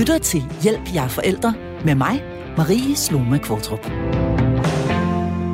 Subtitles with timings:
[0.00, 1.54] lytter til Hjælp jer forældre
[1.84, 2.22] med mig,
[2.56, 3.84] Marie Sloma Kvartrup.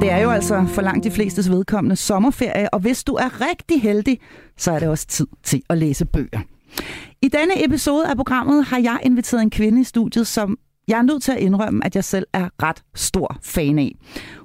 [0.00, 3.83] Det er jo altså for langt de flestes vedkommende sommerferie, og hvis du er rigtig
[3.83, 4.20] heldig,
[4.56, 6.40] så er det også tid til at læse bøger.
[7.22, 10.58] I denne episode af programmet har jeg inviteret en kvinde i studiet, som
[10.88, 13.92] jeg er nødt til at indrømme, at jeg selv er ret stor fan af.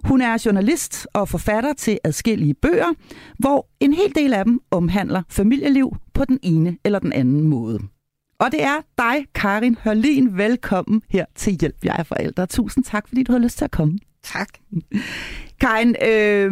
[0.04, 2.94] Hun er journalist og forfatter til adskillige bøger,
[3.40, 7.80] hvor en hel del af dem omhandler familieliv på den ene eller den anden måde.
[8.42, 10.38] Og det er dig, Karin Hørlin.
[10.38, 12.46] Velkommen her til Hjælp, jeg er forældre.
[12.46, 14.00] Tusind tak, fordi du har lyst til at komme.
[14.24, 14.50] Tak.
[15.60, 16.52] Karin, øh,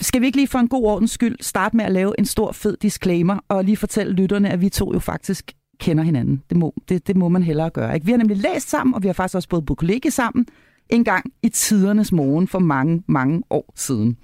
[0.00, 2.52] skal vi ikke lige for en god ordens skyld starte med at lave en stor
[2.52, 6.42] fed disclaimer og lige fortælle lytterne, at vi to jo faktisk kender hinanden.
[6.50, 7.94] Det må, det, det må man hellere gøre.
[7.94, 8.06] Ikke?
[8.06, 10.46] Vi har nemlig læst sammen, og vi har faktisk også både på kollega sammen
[10.88, 14.16] en gang i tidernes morgen for mange, mange år siden.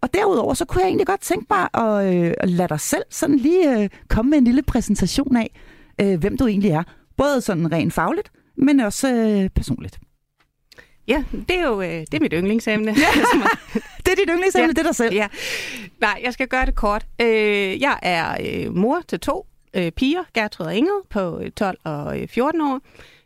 [0.00, 3.02] Og derudover, så kunne jeg egentlig godt tænke mig at, øh, at lade dig selv
[3.10, 5.50] sådan lige øh, komme med en lille præsentation af,
[6.00, 6.82] øh, hvem du egentlig er.
[7.16, 9.98] Både sådan rent fagligt, men også øh, personligt.
[11.08, 12.90] Ja, det er jo øh, det er mit yndlingsemne.
[12.90, 13.20] Ja.
[14.06, 14.72] det er dit yndlingsemne, ja.
[14.72, 15.14] det er dig selv.
[15.14, 15.28] Ja.
[16.00, 17.06] Nej, jeg skal gøre det kort.
[17.20, 22.16] Øh, jeg er øh, mor til to øh, piger, Gertrud og Ingrid, på 12 og
[22.28, 22.80] 14 år.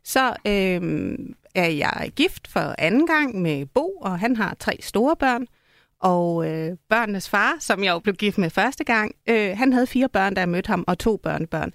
[0.04, 1.19] Så øh,
[1.54, 5.46] er jeg gift for anden gang med Bo, og han har tre store børn.
[6.00, 9.86] Og øh, børnenes far, som jeg jo blev gift med første gang, øh, han havde
[9.86, 11.72] fire børn, da jeg mødte ham, og to børnebørn.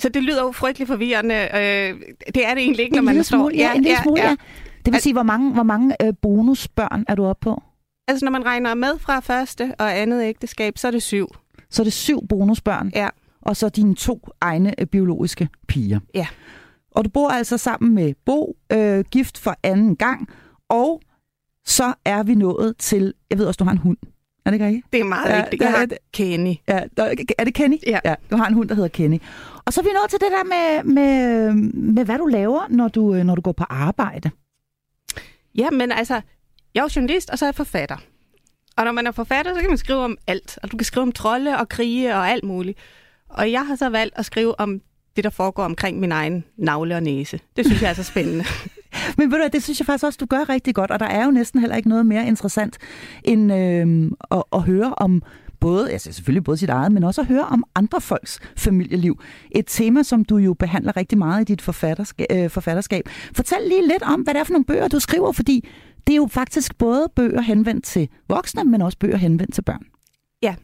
[0.00, 1.34] Så det lyder jo frygtelig forvirrende.
[1.34, 2.00] Øh,
[2.34, 3.50] det er det egentlig ikke, når man står...
[3.54, 4.28] Ja, en lille smule, ja.
[4.28, 4.36] ja.
[4.84, 7.62] Det vil sige, hvor mange, hvor mange øh, bonusbørn er du oppe på?
[8.08, 11.28] Altså, når man regner med fra første og andet ægteskab, så er det syv.
[11.70, 12.92] Så er det syv bonusbørn?
[12.94, 13.08] Ja.
[13.42, 16.00] Og så dine to egne øh, biologiske piger?
[16.14, 16.26] Ja.
[16.90, 20.28] Og du bor altså sammen med Bo, øh, gift for anden gang,
[20.68, 21.00] og
[21.66, 23.96] så er vi nået til, jeg ved også, du har en hund.
[24.48, 24.92] Er det ikke rigtigt?
[24.92, 25.62] Det er meget ja, rigtigt.
[25.62, 26.54] Jeg har Kenny.
[26.68, 26.80] Ja,
[27.38, 27.76] er det Kenny?
[27.86, 27.98] Ja.
[28.04, 28.14] ja.
[28.30, 29.18] Du har en hund, der hedder Kenny.
[29.64, 32.88] Og så er vi nået til det der med, med, med hvad du laver, når
[32.88, 34.30] du, øh, når du går på arbejde.
[35.54, 36.14] Ja, men altså,
[36.74, 37.96] jeg er jo journalist, og så er jeg forfatter.
[38.76, 40.58] Og når man er forfatter, så kan man skrive om alt.
[40.62, 42.78] Og du kan skrive om trolde og krige og alt muligt.
[43.28, 44.80] Og jeg har så valgt at skrive om
[45.16, 47.40] det, der foregår omkring min egen navle og næse.
[47.56, 48.44] Det synes jeg er så spændende.
[49.18, 51.24] Men ved du, det synes jeg faktisk også, du gør rigtig godt, og der er
[51.24, 52.78] jo næsten heller ikke noget mere interessant
[53.24, 55.22] end øh, at, at høre om
[55.60, 59.20] både, altså selvfølgelig både sit eget, men også at høre om andre folks familieliv.
[59.50, 62.26] Et tema, som du jo behandler rigtig meget i dit forfatterskab.
[62.32, 63.08] Øh, forfatterskab.
[63.32, 65.68] Fortæl lige lidt om, hvad det er for nogle bøger, du skriver, fordi
[66.06, 69.82] det er jo faktisk både bøger henvendt til voksne, men også bøger henvendt til børn.
[70.42, 70.54] Ja.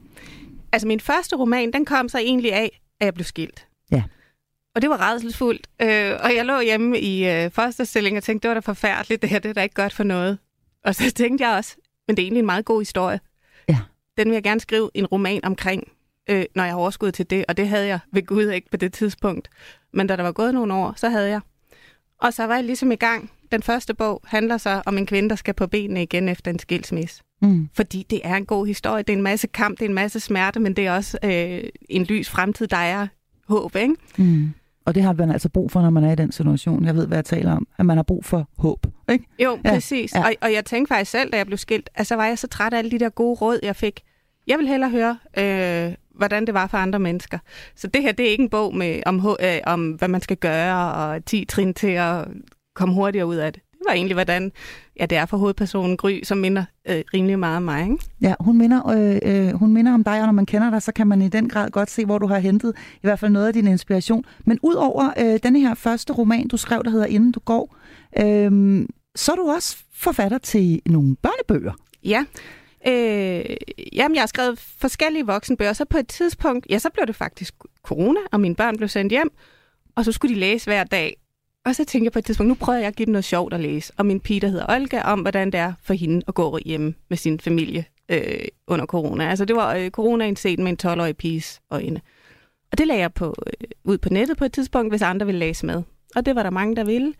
[0.72, 3.66] Altså min første roman, den kom så egentlig af, at jeg blev skilt.
[3.90, 4.02] Ja.
[4.74, 5.66] Og det var redselsfuldt.
[5.82, 9.30] Øh, og jeg lå hjemme i øh, fosterstilling og tænkte, det var da forfærdeligt, det
[9.30, 10.38] her det er da ikke godt for noget.
[10.84, 11.76] Og så tænkte jeg også,
[12.06, 13.20] men det er egentlig en meget god historie.
[13.68, 13.78] Ja.
[14.18, 15.88] Den vil jeg gerne skrive en roman omkring,
[16.30, 17.44] øh, når jeg har overskud til det.
[17.48, 19.48] Og det havde jeg ved Gud ikke på det tidspunkt.
[19.92, 21.40] Men da der var gået nogle år, så havde jeg.
[22.18, 23.30] Og så var jeg ligesom i gang.
[23.52, 26.58] Den første bog handler så om en kvinde, der skal på benene igen efter en
[26.58, 27.22] skilsmisse.
[27.42, 27.68] Mm.
[27.74, 29.02] Fordi det er en god historie.
[29.02, 31.62] Det er en masse kamp, det er en masse smerte, men det er også øh,
[31.88, 33.06] en lys fremtid, der er
[33.48, 33.94] håb, ikke?
[34.16, 34.50] Mm.
[34.86, 36.84] Og det har man altså brug for, når man er i den situation.
[36.84, 37.66] Jeg ved, hvad jeg taler om.
[37.78, 38.86] At man har brug for håb.
[39.12, 39.24] Ikke?
[39.38, 39.70] Jo, ja.
[39.70, 40.14] præcis.
[40.14, 40.20] Ja.
[40.20, 42.74] Og, og jeg tænkte faktisk selv, da jeg blev skilt, altså var jeg så træt
[42.74, 44.00] af alle de der gode råd, jeg fik.
[44.46, 47.38] Jeg vil hellere høre, øh, hvordan det var for andre mennesker.
[47.76, 50.36] Så det her, det er ikke en bog med, om, øh, om, hvad man skal
[50.36, 52.28] gøre, og 10 trin til at
[52.74, 54.52] komme hurtigere ud af det var egentlig, hvordan
[55.00, 57.82] ja, det er for hovedpersonen Gry, som minder øh, rimelig meget om mig.
[57.82, 57.98] Ikke?
[58.20, 60.92] Ja, hun minder, øh, øh, hun minder om dig, og når man kender dig, så
[60.92, 63.46] kan man i den grad godt se, hvor du har hentet i hvert fald noget
[63.46, 64.24] af din inspiration.
[64.44, 67.76] Men ud over øh, denne her første roman, du skrev, der hedder Inden du går,
[68.18, 68.86] øh,
[69.16, 71.72] så er du også forfatter til nogle børnebøger.
[72.04, 72.24] Ja,
[72.86, 73.56] Øh,
[73.92, 77.54] jamen, jeg har skrevet forskellige voksenbøger, så på et tidspunkt, ja, så blev det faktisk
[77.82, 79.30] corona, og mine børn blev sendt hjem,
[79.96, 81.16] og så skulle de læse hver dag.
[81.64, 83.54] Og så tænkte jeg på et tidspunkt, nu prøver jeg at give dem noget sjovt
[83.54, 83.92] at læse.
[83.96, 86.94] Og min pige, der hedder Olga, om hvordan det er for hende at gå hjemme
[87.08, 89.30] med sin familie øh, under corona.
[89.30, 92.00] Altså det var øh, corona set med en 12-årig piges øjne.
[92.72, 95.38] Og det lagde jeg på, øh, ud på nettet på et tidspunkt, hvis andre ville
[95.38, 95.82] læse med.
[96.16, 97.14] Og det var der mange, der ville.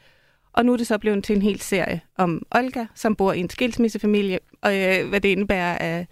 [0.53, 3.41] Og nu er det så blevet til en hel serie om Olga, som bor i
[3.41, 6.07] en skilsmissefamilie, og øh, hvad det indebærer af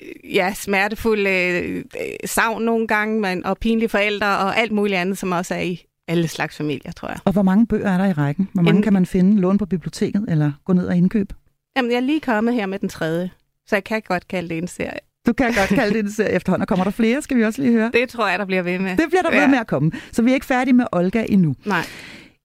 [0.00, 1.84] øh, ja, smertefulde øh,
[2.24, 5.87] savn nogle gange, men, og pinlige forældre og alt muligt andet, som også er i
[6.08, 7.18] alle slags familier, tror jeg.
[7.24, 8.48] Og hvor mange bøger er der i rækken?
[8.52, 8.82] Hvor mange en...
[8.82, 9.40] kan man finde?
[9.40, 11.34] Låne på biblioteket eller gå ned og indkøbe?
[11.76, 13.30] Jamen, jeg er lige kommet her med den tredje,
[13.66, 14.98] så jeg kan godt kalde det en serie.
[15.26, 16.62] Du kan godt kalde det en serie efterhånden.
[16.62, 17.90] Og kommer der flere, skal vi også lige høre?
[17.94, 18.96] Det tror jeg, der bliver ved med.
[18.96, 19.40] Det bliver der ja.
[19.40, 19.92] ved med at komme.
[20.12, 21.54] Så vi er ikke færdige med Olga endnu.
[21.64, 21.84] Nej.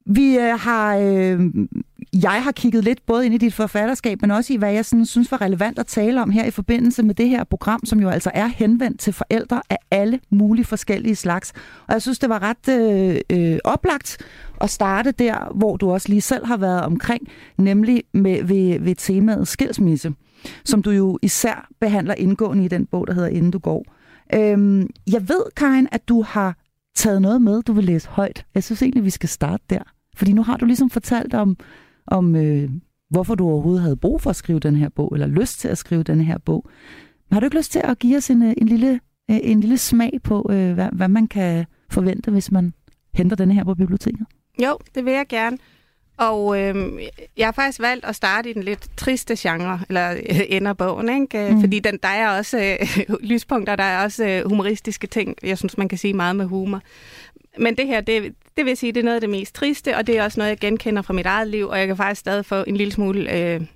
[0.05, 0.97] Vi øh, har...
[0.97, 1.39] Øh,
[2.21, 5.05] jeg har kigget lidt både ind i dit forfatterskab, men også i, hvad jeg sådan,
[5.05, 8.09] synes var relevant at tale om her i forbindelse med det her program, som jo
[8.09, 11.53] altså er henvendt til forældre af alle mulige forskellige slags.
[11.87, 14.17] Og jeg synes, det var ret øh, øh, oplagt
[14.61, 17.27] at starte der, hvor du også lige selv har været omkring,
[17.57, 20.13] nemlig med, ved, ved temaet skilsmisse,
[20.65, 23.85] som du jo især behandler indgående i den bog, der hedder Inden du går.
[24.33, 26.57] Øhm, jeg ved, Karin, at du har
[26.95, 28.45] taget noget med, du vil læse højt.
[28.55, 29.83] Jeg synes egentlig, vi skal starte der.
[30.15, 31.57] Fordi nu har du ligesom fortalt om,
[32.07, 32.69] om øh,
[33.09, 35.77] hvorfor du overhovedet havde brug for at skrive den her bog, eller lyst til at
[35.77, 36.69] skrive den her bog.
[37.29, 38.99] Men har du ikke lyst til at give os en, øh, en, lille,
[39.31, 42.73] øh, en lille smag på, øh, hvad, hvad man kan forvente, hvis man
[43.13, 44.25] henter denne her på biblioteket?
[44.63, 45.57] Jo, det vil jeg gerne.
[46.17, 46.75] Og øh,
[47.37, 51.21] jeg har faktisk valgt at starte i den lidt triste genre, eller øh, ender bogen,
[51.21, 51.53] ikke?
[51.53, 51.59] Mm.
[51.59, 55.35] fordi den, der er også øh, lyspunkter, der er også øh, humoristiske ting.
[55.43, 56.81] Jeg synes, man kan sige meget med humor.
[57.59, 60.07] Men det her, det, det vil sige, det er noget af det mest triste, og
[60.07, 62.45] det er også noget, jeg genkender fra mit eget liv, og jeg kan faktisk stadig
[62.45, 63.19] få en lille smule...
[63.19, 63.67] Øh, altså,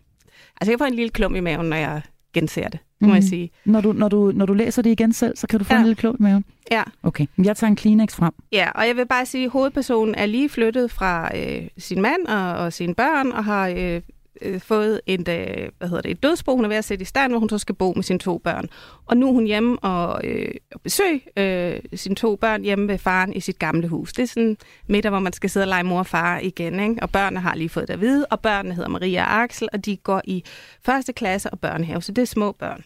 [0.62, 2.01] jeg kan få en lille klum i maven, når jeg
[2.33, 3.13] genser det, må mm.
[3.13, 3.51] jeg sige.
[3.65, 5.79] Når du, når, du, når du læser det igen selv, så kan du få ja.
[5.79, 6.45] en lille klum i maven?
[6.71, 6.83] Ja.
[7.03, 8.33] Okay, jeg tager en Kleenex frem.
[8.51, 12.27] Ja, og jeg vil bare sige, at hovedpersonen er lige flyttet fra øh, sin mand
[12.27, 14.01] og, og sine børn, og har øh,
[14.42, 17.06] øh, fået et, øh, hvad hedder det, et dødsbo, hun er ved at sætte i
[17.06, 18.69] stand, hvor hun så skal bo med sine to børn.
[19.06, 22.98] Og nu er hun hjemme og, øh, og besøg øh, sine to børn hjemme ved
[22.98, 24.13] faren i sit gamle hus.
[24.13, 24.57] Det er sådan
[24.88, 26.80] middag, hvor man skal sidde og lege mor og far igen.
[26.80, 27.01] Ikke?
[27.01, 29.86] Og børnene har lige fået det at vide, og børnene hedder Maria og Axel, og
[29.86, 30.44] de går i
[30.86, 32.84] første klasse og børnehave, så det er små børn.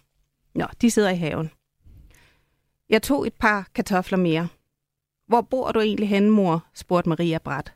[0.55, 1.51] Nå, de sidder i haven.
[2.89, 4.47] Jeg tog et par kartofler mere.
[5.27, 6.65] Hvor bor du egentlig henne, mor?
[6.73, 7.73] spurgte Maria bræt.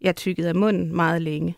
[0.00, 1.56] Jeg tykkede af munden meget længe.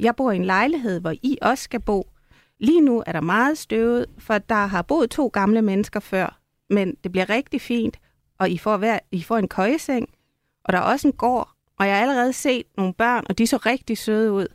[0.00, 2.10] Jeg bor i en lejlighed, hvor I også skal bo.
[2.58, 6.94] Lige nu er der meget støvet, for der har boet to gamle mennesker før, men
[7.04, 8.00] det bliver rigtig fint,
[8.38, 10.08] og I får, hver, I får en køjeseng,
[10.64, 11.48] og der er også en gård,
[11.78, 14.46] og jeg har allerede set nogle børn, og de så rigtig søde ud.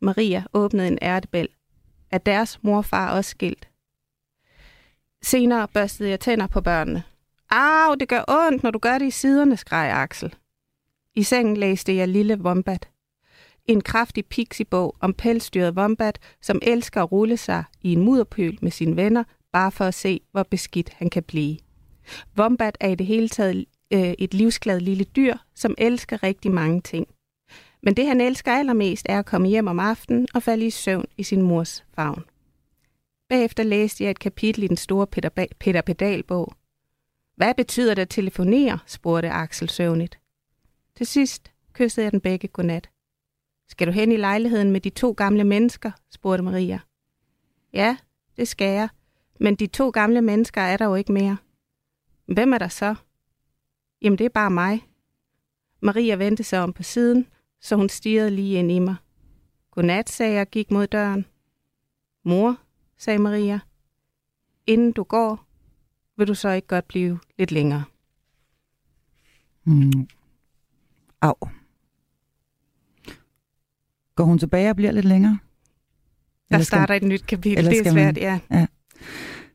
[0.00, 1.48] Maria åbnede en ærtebæl.
[2.10, 3.68] Er deres morfar også skilt?
[5.22, 7.02] Senere børstede jeg tænder på børnene.
[7.50, 10.34] Au, det gør ondt, når du gør det i siderne, skreg Axel.
[11.14, 12.91] I sengen læste jeg Lille Wombat.
[13.66, 18.70] En kraftig pixiebog om pelsdyret Wombat, som elsker at rulle sig i en mudderpøl med
[18.70, 21.58] sine venner, bare for at se, hvor beskidt han kan blive.
[22.38, 26.80] Wombat er i det hele taget øh, et livsglad lille dyr, som elsker rigtig mange
[26.80, 27.06] ting.
[27.82, 31.04] Men det han elsker allermest er at komme hjem om aftenen og falde i søvn
[31.16, 32.24] i sin mors favn.
[33.28, 35.28] Bagefter læste jeg et kapitel i den store Peter,
[35.60, 36.52] Peter Pedal-bog.
[37.36, 38.78] Hvad betyder det at telefonere?
[38.86, 40.18] spurgte Axel søvnigt.
[40.96, 42.91] Til sidst kyssede jeg den begge godnat.
[43.72, 45.90] Skal du hen i lejligheden med de to gamle mennesker?
[46.10, 46.80] spurgte Maria.
[47.72, 47.96] Ja,
[48.36, 48.88] det skal jeg.
[49.40, 51.36] Men de to gamle mennesker er der jo ikke mere.
[52.26, 52.94] Hvem er der så?
[54.02, 54.88] Jamen, det er bare mig.
[55.80, 57.26] Maria vendte sig om på siden,
[57.60, 58.96] så hun stirrede lige ind i mig.
[59.70, 61.26] Godnat, sagde jeg og gik mod døren.
[62.24, 62.56] Mor,
[62.98, 63.60] sagde Maria,
[64.66, 65.46] inden du går,
[66.16, 67.84] vil du så ikke godt blive lidt længere?
[69.64, 70.08] Mm.
[71.20, 71.34] Au.
[74.16, 75.38] Går hun tilbage og bliver lidt længere?
[76.50, 77.64] Der eller starter et nyt kapitel.
[77.64, 78.38] Det er svært, man, ja.
[78.50, 78.66] ja.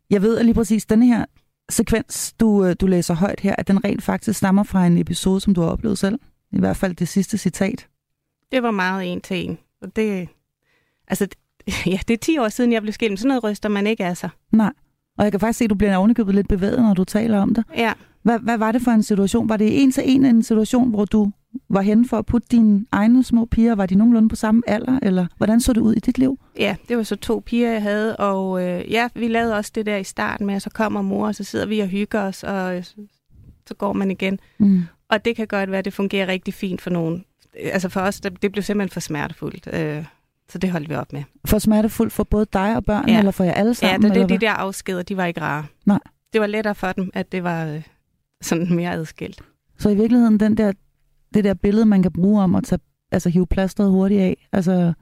[0.09, 1.25] Jeg ved at lige præcis, denne her
[1.69, 5.39] sekvens, du, øh, du læser højt her, at den rent faktisk stammer fra en episode,
[5.41, 6.19] som du har oplevet selv.
[6.51, 7.87] I hvert fald det sidste citat.
[8.51, 9.57] Det var meget en til en.
[9.81, 10.29] Og det,
[11.07, 11.27] altså,
[11.85, 13.19] ja, det er 10 år siden, jeg blev skilt.
[13.19, 14.29] Sådan noget ryster man ikke af sig.
[14.51, 14.73] Nej.
[15.17, 17.53] Og jeg kan faktisk se, at du bliver ovenikøbet lidt bevæget, når du taler om
[17.53, 17.63] det.
[17.75, 17.93] Ja.
[18.23, 19.49] Hvad, hvad var det for en situation?
[19.49, 21.31] Var det en til en en situation, hvor du
[21.69, 23.75] var henne for at putte dine egne små piger?
[23.75, 26.39] Var de nogenlunde på samme alder, eller hvordan så det ud i dit liv?
[26.59, 29.85] Ja, det var så to piger, jeg havde, og øh, ja, vi lavede også det
[29.85, 32.43] der i starten med, at så kommer mor, og så sidder vi og hygger os,
[32.43, 32.85] og
[33.67, 34.39] så går man igen.
[34.57, 34.83] Mm.
[35.09, 37.25] Og det kan godt være, at det fungerer rigtig fint for nogen.
[37.55, 39.67] Altså for os, det, det blev simpelthen for smertefuldt.
[39.73, 40.05] Øh,
[40.49, 41.23] så det holdt vi op med.
[41.45, 43.19] For smertefuldt for både dig og børnene, ja.
[43.19, 44.11] eller for jer alle sammen?
[44.11, 45.65] Ja, det, det, de der afskeder, de var ikke rare.
[45.85, 45.99] Nej.
[46.33, 47.81] Det var lettere for dem, at det var øh,
[48.41, 49.41] sådan mere adskilt.
[49.77, 50.71] Så i virkeligheden, den der,
[51.33, 52.79] det der billede, man kan bruge om at tage,
[53.11, 54.93] altså hive plasteret hurtigt af, altså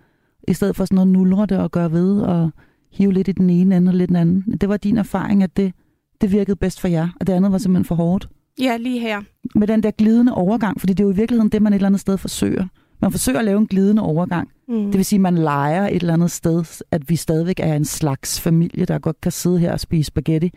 [0.48, 2.50] i stedet for sådan noget nulre det og gøre ved og
[2.91, 4.58] hive lidt i den ene ende og lidt den anden.
[4.62, 5.74] Det var din erfaring, at det,
[6.22, 8.29] det virkede bedst for jer, og det andet var simpelthen for hårdt.
[8.60, 9.22] Ja, lige her.
[9.55, 11.88] Med den der glidende overgang, fordi det er jo i virkeligheden det, man et eller
[11.88, 12.67] andet sted forsøger.
[13.01, 14.50] Man forsøger at lave en glidende overgang.
[14.67, 14.86] Mm.
[14.86, 17.86] Det vil sige, at man leger et eller andet sted, at vi stadigvæk er en
[17.86, 20.51] slags familie, der godt kan sidde her og spise spaghetti.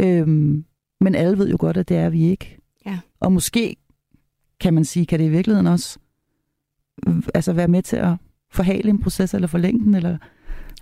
[0.00, 0.64] Øhm,
[1.00, 2.58] men alle ved jo godt, at det er vi ikke.
[2.86, 2.98] Ja.
[3.20, 3.76] Og måske,
[4.60, 5.98] kan man sige, kan det i virkeligheden også
[7.34, 8.12] altså være med til at
[8.50, 10.16] forhale en proces, eller forlænge den, eller, ja.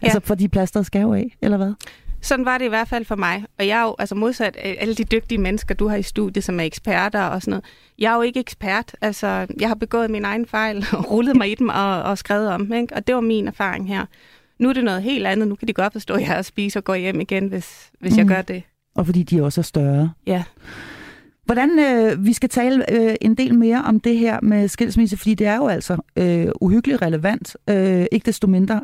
[0.02, 1.74] altså fordi plasteret skal jo af, eller hvad?
[2.20, 3.44] sådan var det i hvert fald for mig.
[3.58, 6.60] Og jeg er jo, altså modsat alle de dygtige mennesker, du har i studiet, som
[6.60, 7.64] er eksperter og sådan noget,
[7.98, 8.96] jeg er jo ikke ekspert.
[9.00, 12.48] Altså, jeg har begået min egen fejl og rullet mig i dem og, og skrevet
[12.48, 12.94] om, ikke?
[12.94, 14.06] og det var min erfaring her.
[14.58, 15.48] Nu er det noget helt andet.
[15.48, 18.12] Nu kan de godt forstå, at jeg er spise og går hjem igen, hvis, hvis
[18.12, 18.18] mm.
[18.18, 18.62] jeg gør det.
[18.94, 20.12] Og fordi de også er større.
[20.26, 20.42] Ja.
[21.46, 25.34] Hvordan øh, vi skal tale øh, en del mere om det her med skilsmisse, fordi
[25.34, 27.56] det er jo altså øh, uhyggeligt relevant.
[27.70, 28.80] Øh, ikke desto mindre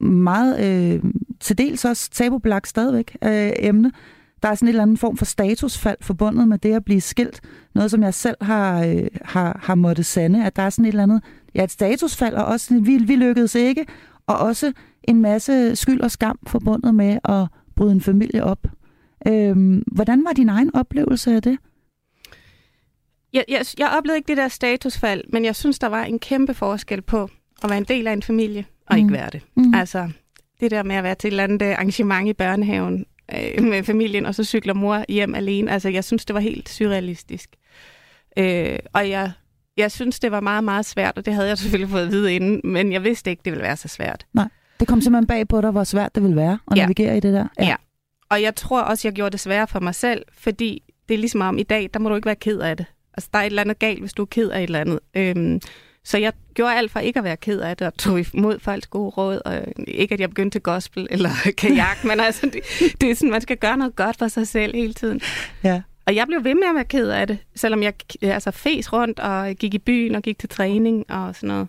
[0.00, 1.02] meget øh,
[1.40, 3.92] til dels også tabubelagt stadigvæk øh, emne.
[4.42, 7.40] Der er sådan en eller anden form for statusfald forbundet med det at blive skilt.
[7.74, 10.88] Noget, som jeg selv har, øh, har, har måttet sande, at der er sådan et
[10.88, 11.22] eller andet,
[11.54, 13.86] ja, et statusfald, og også vi, vi lykkedes ikke,
[14.26, 14.72] og også
[15.04, 17.46] en masse skyld og skam forbundet med at
[17.76, 18.66] bryde en familie op.
[19.28, 21.58] Øh, hvordan var din egen oplevelse af det?
[23.36, 26.54] Jeg, jeg, jeg oplevede ikke det der statusfald, men jeg synes, der var en kæmpe
[26.54, 27.28] forskel på
[27.64, 28.98] at være en del af en familie og mm.
[28.98, 29.42] ikke være det.
[29.56, 29.74] Mm.
[29.74, 30.10] Altså,
[30.60, 34.26] det der med at være til et eller andet arrangement i børnehaven øh, med familien,
[34.26, 35.70] og så cykler mor hjem alene.
[35.70, 37.50] Altså, jeg synes, det var helt surrealistisk.
[38.38, 39.32] Øh, og jeg,
[39.76, 42.34] jeg synes, det var meget, meget svært, og det havde jeg selvfølgelig fået at vide
[42.34, 44.26] inden, men jeg vidste ikke, det ville være så svært.
[44.34, 44.48] Nej,
[44.80, 46.82] det kom simpelthen bag på dig, hvor svært det ville være at ja.
[46.82, 47.46] navigere i det der.
[47.58, 47.66] Ja.
[47.66, 47.76] ja,
[48.28, 51.40] og jeg tror også, jeg gjorde det sværere for mig selv, fordi det er ligesom
[51.40, 52.86] om i dag, der må du ikke være ked af det.
[53.16, 54.98] Altså, der er et eller andet galt, hvis du er ked af et eller andet.
[55.16, 55.60] Øhm,
[56.04, 58.86] så jeg gjorde alt for ikke at være ked af det, og tog imod folks
[58.86, 59.40] gode råd.
[59.44, 62.60] Og ikke, at jeg begyndte til gospel eller kajak, men altså, det,
[63.00, 65.20] det er sådan, man skal gøre noget godt for sig selv hele tiden.
[65.64, 65.82] Ja.
[66.06, 69.20] Og jeg blev ved med at være ked af det, selvom jeg altså, fes rundt
[69.20, 71.68] og gik i byen og gik til træning og sådan noget.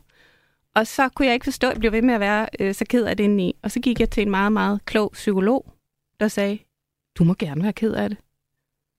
[0.76, 2.86] Og så kunne jeg ikke forstå, at jeg blev ved med at være øh, så
[2.90, 3.56] ked af det indeni.
[3.64, 5.74] Og så gik jeg til en meget, meget klog psykolog,
[6.20, 6.58] der sagde,
[7.18, 8.18] du må gerne være ked af det.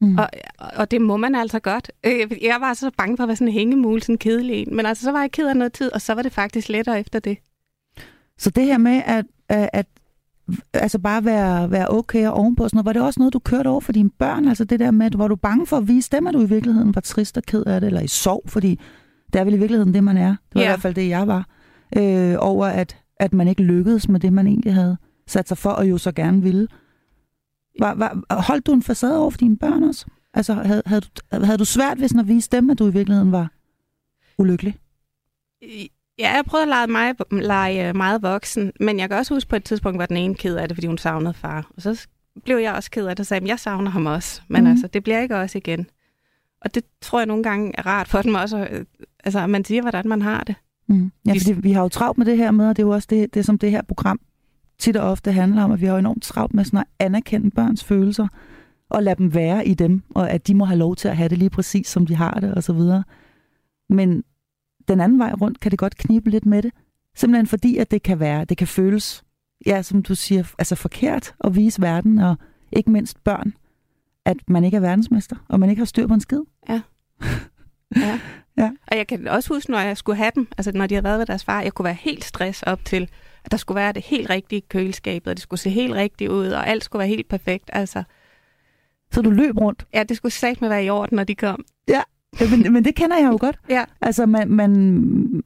[0.01, 0.19] Mm.
[0.19, 0.29] Og,
[0.59, 1.91] og det må man altså godt.
[2.07, 4.77] Øh, jeg var så bange for at være sådan en hængemul, sådan en kedelig en.
[4.77, 7.01] Men altså, så var jeg ked af noget tid, og så var det faktisk lettere
[7.01, 7.39] efter det.
[8.39, 9.87] Så det her med at, at, at
[10.73, 13.69] altså bare være, være okay og ovenpå sådan noget, var det også noget, du kørte
[13.69, 14.49] over for dine børn?
[14.49, 16.95] Altså det der med, var du bange for at vise dem, at du i virkeligheden
[16.95, 18.43] var trist og ked af det, eller i sorg?
[18.47, 18.81] Fordi
[19.33, 20.29] det er vel i virkeligheden det, man er.
[20.29, 20.67] Det var ja.
[20.67, 21.49] i hvert fald det, jeg var.
[21.97, 25.71] Øh, over at, at man ikke lykkedes med det, man egentlig havde sat sig for,
[25.71, 26.69] og jo så gerne ville.
[27.79, 30.07] Var, var, holdt du en facade over for dine børn også?
[30.35, 32.93] Altså, havde, havde, du, havde du svært ved sådan at vise dem, at du i
[32.93, 33.51] virkeligheden var
[34.39, 34.77] ulykkelig?
[36.19, 39.57] Ja, jeg prøvede at lege, mig, lege meget voksen, men jeg kan også huske på
[39.57, 41.71] et tidspunkt, var den ene ked af det, fordi hun savnede far.
[41.77, 42.07] Og så
[42.45, 44.43] blev jeg også ked af det, og sagde, at jeg savner ham også.
[44.49, 44.71] Men mm.
[44.71, 45.87] altså, det bliver ikke også igen.
[46.61, 48.85] Og det tror jeg nogle gange er rart for dem også,
[49.25, 50.55] altså, man siger, hvordan man har det.
[50.87, 51.13] Mm.
[51.27, 53.09] Ja, fordi vi har jo travlt med det her med, og det er jo også
[53.11, 54.21] det, det som det her program
[54.79, 57.85] tit og ofte handler om, at vi har enormt travlt med sådan at anerkende børns
[57.85, 58.29] følelser,
[58.91, 61.29] og lade dem være i dem, og at de må have lov til at have
[61.29, 63.05] det lige præcis, som de har det, og så videre.
[63.89, 64.25] Men
[64.89, 66.73] den anden vej rundt kan det godt knibe lidt med det.
[67.15, 69.25] Simpelthen fordi, at det kan være, det kan føles,
[69.67, 72.37] ja, som du siger, altså forkert at vise verden, og
[72.73, 73.53] ikke mindst børn,
[74.25, 76.41] at man ikke er verdensmester, og man ikke har styr på en skid.
[76.69, 76.81] Ja.
[77.97, 78.21] ja.
[78.57, 78.71] ja.
[78.87, 81.19] Og jeg kan også huske, når jeg skulle have dem, altså når de havde været
[81.19, 83.11] ved deres far, jeg kunne være helt stress op til,
[83.51, 86.69] der skulle være det helt rigtige køleskabet, og det skulle se helt rigtigt ud, og
[86.69, 87.71] alt skulle være helt perfekt.
[87.73, 88.03] Altså,
[89.13, 89.87] så du løb rundt?
[89.95, 91.65] Ja, det skulle sagt med være i orden, når de kom.
[91.89, 92.03] Ja,
[92.51, 93.59] men, men det kender jeg jo godt.
[93.71, 93.85] Ja.
[94.01, 95.43] Altså, man, man,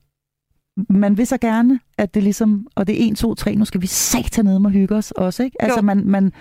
[0.89, 3.83] man vil så gerne, at det ligesom, og det er 1, 2, 3, nu skal
[3.83, 5.63] vi tage ned og hygge os også, ikke?
[5.63, 6.33] Altså, man, man,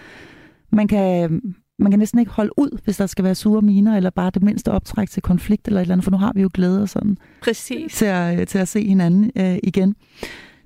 [0.71, 1.41] man, kan,
[1.79, 4.43] man kan næsten ikke holde ud, hvis der skal være sure miner, eller bare det
[4.43, 6.89] mindste optræk til konflikt eller et eller andet, for nu har vi jo glæde og
[6.89, 7.17] sådan.
[7.41, 7.93] Præcis.
[7.93, 9.95] Til at, til at se hinanden øh, igen.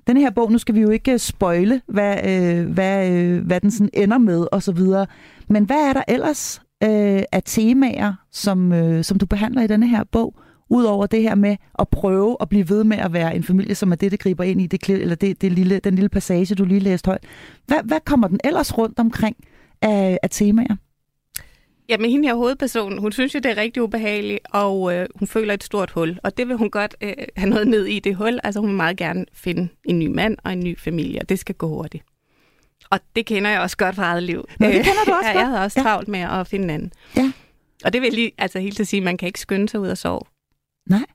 [0.06, 3.60] Den her bog, nu skal vi jo ikke øh, spøjle, hvad, øh, hvad, øh, hvad
[3.60, 5.06] den sådan ender med og så videre.
[5.48, 9.88] Men hvad er der ellers øh, af temaer, som, øh, som du behandler i denne
[9.88, 10.34] her bog?
[10.70, 13.92] Udover det her med at prøve at blive ved med at være en familie, som
[13.92, 16.64] er det, det griber ind i, det, eller det, det lille, den lille passage, du
[16.64, 17.24] lige læste højt.
[17.66, 19.36] Hvad, hvad kommer den ellers rundt omkring
[19.82, 20.76] af, af temaer?
[21.88, 25.54] Jamen, hende her hovedpersonen, hun synes jo, det er rigtig ubehageligt, og øh, hun føler
[25.54, 26.18] et stort hul.
[26.22, 28.40] Og det vil hun godt øh, have noget ned i det hul.
[28.44, 31.38] Altså, hun vil meget gerne finde en ny mand og en ny familie, og det
[31.38, 32.04] skal gå hurtigt.
[32.90, 34.44] Og det kender jeg også godt fra eget liv.
[34.58, 35.84] Nå, det kender du også ja, Jeg havde også ja.
[35.84, 36.92] travlt med at finde en anden.
[37.16, 37.32] Ja.
[37.84, 39.80] Og det vil lige, altså helt til at sige, at man kan ikke skynde sig
[39.80, 40.20] ud og sove.
[40.90, 41.06] Nej,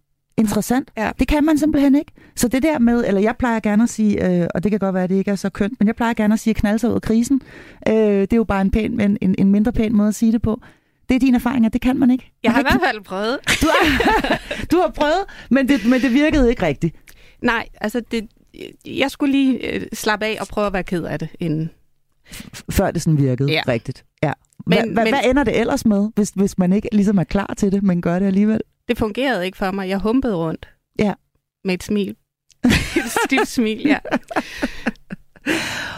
[0.42, 0.92] interessant.
[0.98, 1.12] Ja.
[1.20, 2.12] Det kan man simpelthen ikke.
[2.36, 4.94] Så det der med, eller jeg plejer gerne at sige, øh, og det kan godt
[4.94, 6.80] være, at det ikke er så kønt, men jeg plejer gerne at sige at knalde
[6.80, 7.42] sig ud af krisen.
[7.88, 10.32] Øh, det er jo bare en, pæn, en, en, en mindre pæn måde at sige
[10.32, 10.62] det på.
[11.10, 12.32] Det er dine erfaringer, det kan man ikke.
[12.44, 13.40] Jeg har i hvert fald prøvet.
[13.62, 14.40] Du har,
[14.72, 16.96] du har prøvet, men det, men det virkede ikke rigtigt.
[17.42, 18.28] Nej, altså det,
[18.86, 21.70] jeg skulle lige øh, slappe af og prøve at være ked af det inden.
[22.72, 23.62] Før det sådan virkede ja.
[23.68, 24.06] rigtigt.
[24.24, 24.34] Ja.
[24.68, 27.24] Men, hva, hva, men, hvad ender det ellers med, hvis, hvis man ikke ligesom er
[27.24, 28.62] klar til det, men gør det alligevel?
[28.92, 29.90] Det fungerede ikke for mig.
[29.90, 30.70] Jeg humpede rundt.
[31.00, 31.14] Ja.
[31.66, 32.16] Med et smil.
[32.66, 33.98] et stift smil, ja.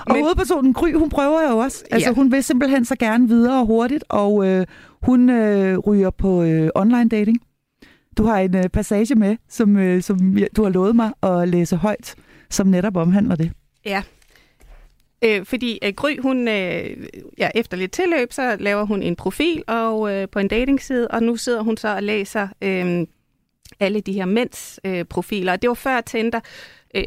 [0.05, 0.21] Og Men...
[0.21, 1.83] hovedpersonen Gry, hun prøver jo også.
[1.91, 2.13] Altså, Ja.
[2.15, 4.65] hun vil simpelthen så gerne videre og hurtigt, og øh,
[5.01, 7.37] hun øh, ryger på øh, online dating.
[8.17, 11.75] Du har en øh, passage med, som, øh, som du har lovet mig at læse
[11.75, 12.15] højt,
[12.49, 13.51] som netop omhandler det.
[13.85, 14.03] Ja.
[15.23, 19.63] Øh, fordi øh, Gry, hun, øh, ja, efter lidt tilløb, så laver hun en profil
[19.67, 23.07] og øh, på en datingside, og nu sidder hun så og læser øh,
[23.79, 25.51] alle de her mænds øh, profiler.
[25.51, 26.39] Og det var før Tinder.
[26.95, 27.03] Øh,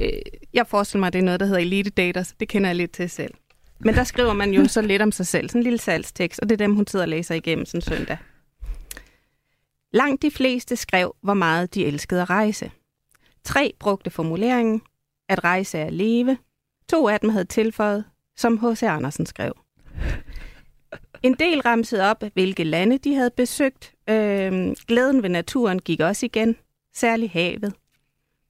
[0.55, 2.35] jeg forestiller mig, at det er noget, der hedder Elite Daters.
[2.41, 3.35] Det kender jeg lidt til selv.
[3.79, 5.49] Men der skriver man jo så lidt om sig selv.
[5.49, 8.17] Sådan en lille salgstekst, og det er dem, hun sidder og læser igennem sådan søndag.
[9.93, 12.71] Langt de fleste skrev, hvor meget de elskede at rejse.
[13.45, 14.83] Tre brugte formuleringen,
[15.29, 16.39] at rejse er at leve.
[16.89, 18.05] To af dem havde tilføjet,
[18.37, 18.83] som H.C.
[18.83, 19.53] Andersen skrev.
[21.23, 23.95] En del ramsede op, hvilke lande de havde besøgt.
[24.09, 26.57] Øhm, glæden ved naturen gik også igen,
[26.95, 27.75] særligt havet.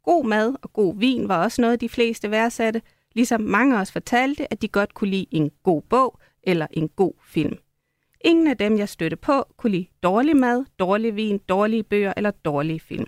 [0.02, 2.82] God mad og god vin var også noget, de fleste værdsatte,
[3.14, 7.12] ligesom mange også fortalte, at de godt kunne lide en god bog eller en god
[7.24, 7.58] film.
[8.24, 12.30] Ingen af dem, jeg støtte på, kunne lide dårlig mad, dårlig vin, dårlige bøger eller
[12.30, 13.06] dårlige film.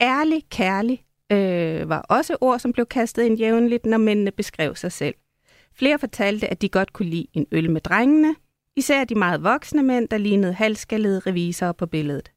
[0.00, 4.92] Ærlig, kærlig øh, var også ord, som blev kastet ind jævnligt, når mændene beskrev sig
[4.92, 5.14] selv.
[5.74, 8.34] Flere fortalte, at de godt kunne lide en øl med drengene,
[8.76, 12.32] især de meget voksne mænd, der lignede halvskallede revisorer på billedet.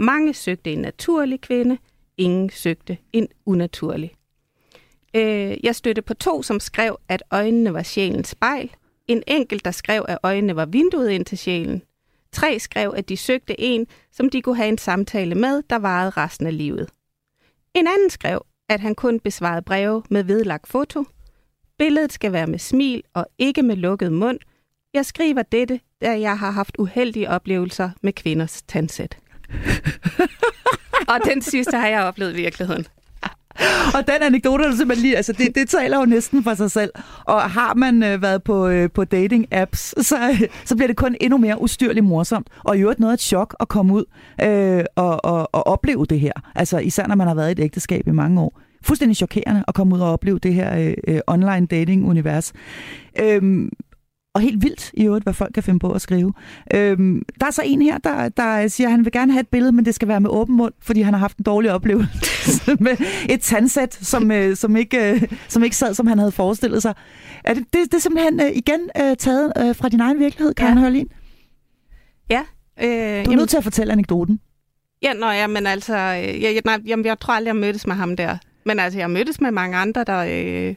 [0.00, 1.78] Mange søgte en naturlig kvinde,
[2.16, 4.12] ingen søgte en unaturlig.
[5.16, 8.70] Øh, jeg støtte på to, som skrev, at øjnene var sjælens spejl.
[9.06, 11.82] En enkelt, der skrev, at øjnene var vinduet ind til sjælen.
[12.32, 16.10] Tre skrev, at de søgte en, som de kunne have en samtale med, der varede
[16.10, 16.90] resten af livet.
[17.74, 21.04] En anden skrev, at han kun besvarede breve med vedlagt foto.
[21.78, 24.38] Billedet skal være med smil og ikke med lukket mund.
[24.94, 29.18] Jeg skriver dette, da jeg har haft uheldige oplevelser med kvinders tandsæt.
[31.12, 32.86] og den sidste har jeg oplevet i virkeligheden.
[33.94, 36.90] Og den anekdote, er simpelthen lige, altså det, det taler jo næsten for sig selv.
[37.24, 41.16] Og har man øh, været på, øh, på dating-apps, så, øh, så bliver det kun
[41.20, 42.48] endnu mere ustyrligt morsomt.
[42.64, 44.04] Og i øvrigt noget af et chok at komme ud
[44.42, 46.32] øh, og, og, og opleve det her.
[46.54, 48.60] Altså især når man har været i et ægteskab i mange år.
[48.82, 52.52] Fuldstændig chokerende at komme ud og opleve det her øh, øh, online dating-univers.
[53.20, 53.70] Øhm,
[54.34, 56.32] og helt vildt i øvrigt, hvad folk kan finde på at skrive.
[56.74, 59.48] Øhm, der er så en her, der, der siger, at han vil gerne have et
[59.48, 62.76] billede, men det skal være med åben mund, fordi han har haft en dårlig oplevelse
[62.80, 62.96] med
[63.30, 66.94] et tandsæt, som, øh, som, ikke, øh, som ikke sad, som han havde forestillet sig.
[67.44, 70.54] Er det, det, det er simpelthen øh, igen øh, taget øh, fra din egen virkelighed,
[70.54, 70.80] Karen Ja.
[70.80, 70.84] ja.
[70.84, 71.08] Hørlin?
[72.30, 72.40] Ja.
[72.82, 74.40] Øh, Du er nødt til at fortælle anekdoten.
[75.02, 77.86] Ja, nå, ja, men altså, øh, jeg, jeg, nej, jamen, jeg tror aldrig, jeg mødtes
[77.86, 78.36] med ham der.
[78.66, 80.18] Men altså, jeg mødtes med mange andre, der...
[80.68, 80.74] Øh,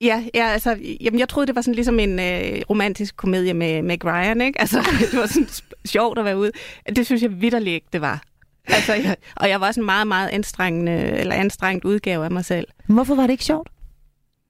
[0.00, 3.82] ja, ja, altså, jamen, jeg troede, det var sådan ligesom en øh, romantisk komedie med
[3.82, 4.60] Meg Ryan, ikke?
[4.60, 4.78] Altså,
[5.10, 5.48] det var sådan
[5.84, 6.50] sjovt at være ude.
[6.96, 8.22] Det synes jeg vidderligt ikke, det var.
[8.68, 12.44] Altså, jeg, og jeg var også en meget, meget anstrengende, eller anstrengt udgave af mig
[12.44, 12.66] selv.
[12.86, 13.68] Hvorfor var det ikke sjovt?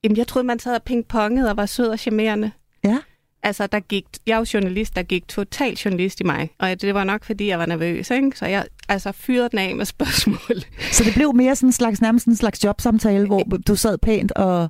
[0.05, 2.51] Jamen, jeg troede, man sad og pingpongede og var sød og charmerende.
[2.85, 2.99] Ja.
[3.43, 6.51] Altså, der gik, jeg er jo journalist, der gik totalt journalist i mig.
[6.59, 8.39] Og det var nok, fordi jeg var nervøs, ikke?
[8.39, 10.61] Så jeg altså, fyrede den af med spørgsmål.
[10.93, 14.33] Så det blev mere sådan en slags, nærmest en slags jobsamtale, hvor du sad pænt
[14.33, 14.69] og,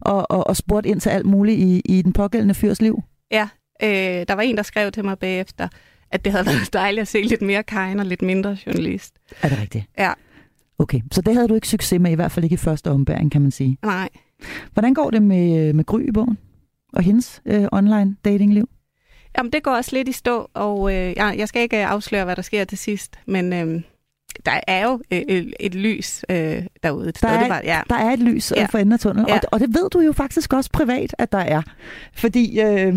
[0.00, 3.02] og, og, og spurgte ind til alt muligt i, i den pågældende fyrs liv?
[3.30, 3.48] Ja,
[3.82, 3.88] øh,
[4.28, 5.68] der var en, der skrev til mig bagefter,
[6.10, 9.14] at det havde været dejligt at se lidt mere Kajen og lidt mindre journalist.
[9.42, 9.84] Er det rigtigt?
[9.98, 10.12] Ja.
[10.78, 13.32] Okay, så det havde du ikke succes med, i hvert fald ikke i første ombæring,
[13.32, 13.78] kan man sige.
[13.82, 14.08] Nej.
[14.72, 16.38] Hvordan går det med, med Gry i bogen?
[16.92, 18.68] Og hendes øh, online datingliv?
[19.38, 22.24] Jamen, det går også lidt i stå, og øh, jeg, jeg skal ikke øh, afsløre,
[22.24, 23.82] hvad der sker til sidst, men øh,
[24.46, 27.12] der er jo øh, et, et lys øh, derude.
[27.12, 27.80] Der er- det ja.
[27.90, 28.60] Der er et lys Ja.
[28.60, 28.66] ja.
[28.66, 29.34] for enden af tunnelen, Ja.
[29.34, 31.62] og, og det ved du jo faktisk også privat, at der er.
[32.14, 32.94] Fordi øh,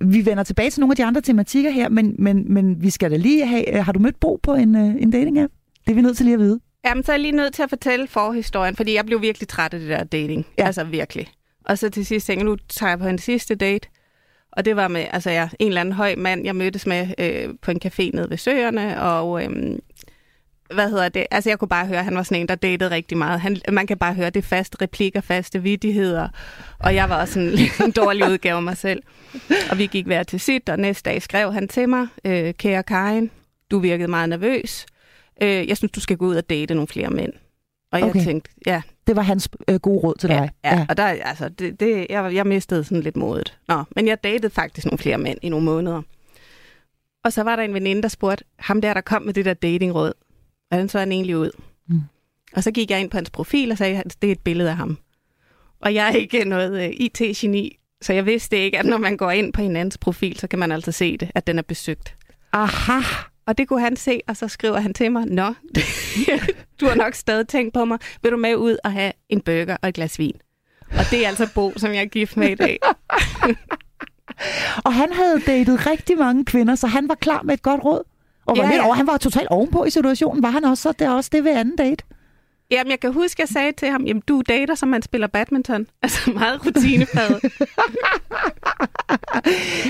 [0.00, 3.10] vi vender tilbage til nogle af de andre tematikker her, men, men, men vi skal
[3.10, 3.76] da lige have...
[3.76, 5.52] øh, Har du mødt Bo på en, øh, en dating-app?
[5.86, 6.60] Det er vi nødt til lige at vide.
[6.84, 9.74] Jamen, så er jeg lige nødt til at fortælle forhistorien, fordi jeg blev virkelig træt
[9.74, 10.46] af det der dating.
[10.58, 10.62] Ja.
[10.62, 10.66] Ja.
[10.66, 11.26] Altså virkelig.
[11.64, 13.88] Og så til sidst tænkte jeg, nu tager jeg på en sidste date.
[14.52, 17.48] Og det var med altså, jeg, en eller anden høj mand, jeg mødtes med øh,
[17.62, 19.78] på en café nede ved Søerne, og øh,
[20.74, 21.26] hvad hedder det?
[21.30, 23.40] Altså, jeg kunne bare høre, at han var sådan en, der datede rigtig meget.
[23.40, 26.28] Han, man kan bare høre, det faste replikker, faste vidigheder.
[26.78, 27.58] Og jeg var også sådan
[27.88, 29.02] en dårlig udgave af mig selv.
[29.70, 32.82] Og vi gik hver til sit, og næste dag skrev han til mig, øh, kære
[32.82, 33.30] Karin,
[33.70, 34.86] du virkede meget nervøs.
[35.42, 37.32] Øh, jeg synes, du skal gå ud og date nogle flere mænd.
[37.92, 38.24] Og jeg Okay.
[38.24, 40.50] tænkte, ja, Det var hans øh, gode råd til ja, dig.
[40.64, 40.74] ja.
[40.76, 40.86] ja.
[40.88, 43.58] Og der, altså, det, det, jeg, jeg mistede sådan lidt modet.
[43.68, 46.02] Nå, men jeg datede faktisk nogle flere mænd i nogle måneder.
[47.24, 49.54] Og så var der en veninde, der spurgte, ham der, der kom med det der
[49.54, 50.12] datingråd,
[50.72, 51.50] hvordan så han egentlig ud?
[51.88, 52.00] Mm.
[52.52, 54.70] Og så gik jeg ind på hans profil og sagde, at det er et billede
[54.70, 54.98] af ham.
[55.80, 59.30] Og jeg er ikke noget uh, IT-geni, så jeg vidste ikke, at når man går
[59.30, 62.16] ind på hinandens profil, så kan man altså se det, at den er besøgt.
[62.52, 63.00] Aha!
[63.46, 65.54] Og det kunne han se, og så skriver han til mig, Nå,
[66.80, 67.98] du har nok stadig tænkt på mig.
[68.22, 70.36] Vil du med ud og have en burger og et glas vin?
[70.90, 72.78] Og det er altså Bo, som jeg er gift med i dag.
[74.84, 78.02] Og han havde datet rigtig mange kvinder, så han var klar med et godt råd.
[78.46, 80.42] Og var Ja, lidt over, han var totalt ovenpå i situationen.
[80.42, 80.92] Var han også så?
[80.92, 82.04] Det er også det ved anden date.
[82.70, 85.86] Jamen, jeg kan huske, jeg sagde til ham, jamen, du dater, som man spiller badminton.
[86.02, 87.40] Altså meget rutinepræget.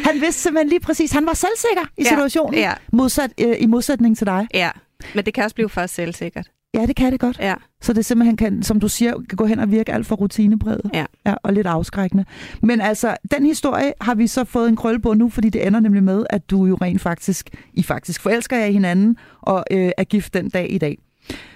[0.06, 2.72] Han vidste simpelthen lige præcis, han var selvsikker i Ja, situationen, ja.
[2.92, 4.46] Modsat, øh, i modsætning til dig.
[4.54, 4.70] ja,
[5.14, 6.46] men det kan også blive for selvsikkert.
[6.74, 7.38] Ja, det kan det godt.
[7.38, 7.54] Ja.
[7.80, 10.90] Så det simpelthen kan, som du siger, kan gå hen og virke alt for rutinebredet.
[10.94, 11.04] Ja.
[11.26, 11.34] ja.
[11.42, 12.24] Og lidt afskrækkende.
[12.62, 15.80] Men altså, den historie har vi så fået en krølle på nu, fordi det ender
[15.80, 20.04] nemlig med, at du jo rent faktisk, I faktisk forelsker jer hinanden, og øh, er
[20.04, 20.98] gift den dag i dag.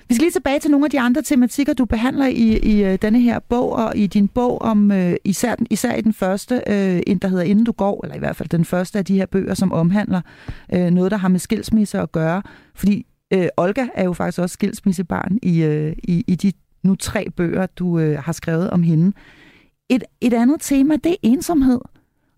[0.08, 2.98] Vi skal lige tilbage til nogle af de andre tematikker, du behandler i, i øh,
[3.02, 6.62] denne her bog, og i din bog om, øh, især, den, især i den første,
[6.66, 9.14] øh, en, der hedder Inden du går, eller i hvert fald den første af de
[9.14, 10.20] her bøger, som omhandler
[10.74, 12.42] øh, noget, der har med skilsmisse at gøre.
[12.74, 17.30] Fordi øh, Olga er jo faktisk også skilsmissebarn i, øh, i, i de nu tre
[17.30, 19.12] bøger, du øh, har skrevet om hende.
[19.88, 21.80] Et, et andet tema, det er ensomhed.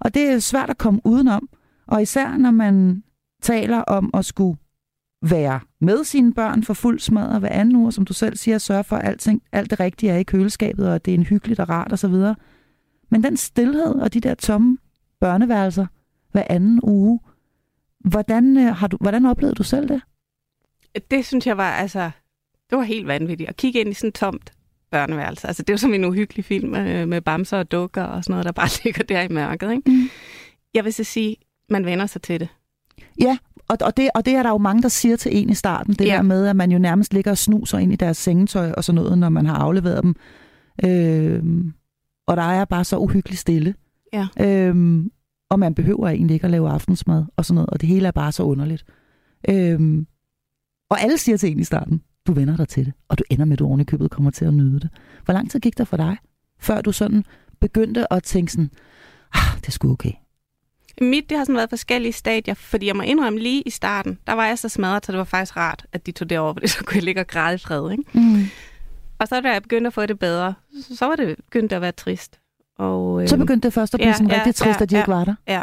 [0.01, 1.49] Og det er svært at komme udenom.
[1.87, 3.03] Og især når man
[3.43, 4.59] taler om at skulle
[5.23, 8.85] være med sine børn for fuld og hver anden uge, som du selv siger, sørge
[8.85, 11.61] for, at alting, alt det rigtige er i køleskabet, og at det er en hyggeligt
[11.61, 12.15] og rart osv.
[13.11, 14.79] Men den stillhed og de der tomme
[15.21, 15.87] børneværelser
[16.33, 17.21] hver anden uge,
[18.01, 20.03] hvordan, øh, har du, hvordan oplevede du selv det?
[21.11, 22.11] Det synes jeg var, altså,
[22.71, 23.49] det var helt vanvittigt.
[23.49, 24.53] At kigge ind i sådan tomt
[24.91, 25.47] børneværelse.
[25.47, 28.33] Altså, det er jo som en uhyggelig film med, med bamser og dukker og sådan
[28.33, 29.71] noget, der bare ligger der i mørket.
[29.73, 29.91] Ikke?
[29.91, 30.09] Mm.
[30.75, 31.37] Jeg vil så sige,
[31.71, 32.49] man vender sig til det.
[33.21, 35.55] Ja, og, og, det, og det er der jo mange, der siger til en i
[35.55, 35.95] starten.
[35.95, 36.15] Det Ja.
[36.15, 39.03] der med, at man jo nærmest ligger og snuser ind i deres sengetøj og sådan
[39.03, 40.15] noget, når man har afleveret dem.
[40.85, 41.73] Øhm,
[42.27, 43.75] og der er bare så uhyggeligt stille.
[44.13, 44.27] Ja.
[44.41, 45.11] Øhm,
[45.51, 48.11] og man behøver egentlig ikke at lave aftensmad og sådan noget, og det hele er
[48.13, 48.85] bare så underligt.
[49.51, 50.07] Øhm,
[50.89, 53.45] og alle siger til en i starten, du vender dig til det, og du ender
[53.45, 54.91] med, at du i købet kommer til at nyde det.
[55.25, 56.17] Hvor lang tid gik der for dig,
[56.61, 57.25] før du sådan
[57.61, 58.71] begyndte at tænke sådan,
[59.35, 60.13] ah, det sgu okay.
[61.01, 64.33] Mit, det har sådan været forskellige stadier, fordi jeg må indrømme lige i starten, der
[64.33, 66.85] var jeg så smadret, så det var faktisk rart, at de tog derover, fordi så
[66.85, 67.91] kunne jeg ligge og græde i fred.
[67.91, 68.05] Ikke?
[68.15, 68.45] Mm.
[69.19, 71.93] Og så da jeg begyndte at få det bedre, så, var det begyndt at være
[71.93, 72.41] trist.
[72.79, 74.91] Og, øhm, Så begyndte det først at blive ja, sådan ja, rigtig trist, ja, at
[74.91, 75.17] de ikke ja.
[75.17, 75.35] var der.
[75.49, 75.63] Ja.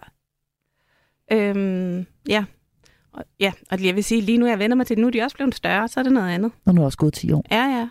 [1.32, 2.44] Øhm, ja.
[3.16, 5.22] Og, ja, og jeg vil sige, lige nu jeg vender mig til, nu er de
[5.22, 6.52] også blevet større, så er det noget andet.
[6.66, 7.46] Og nu er det også gået 10 år.
[7.52, 7.88] Ja, ja.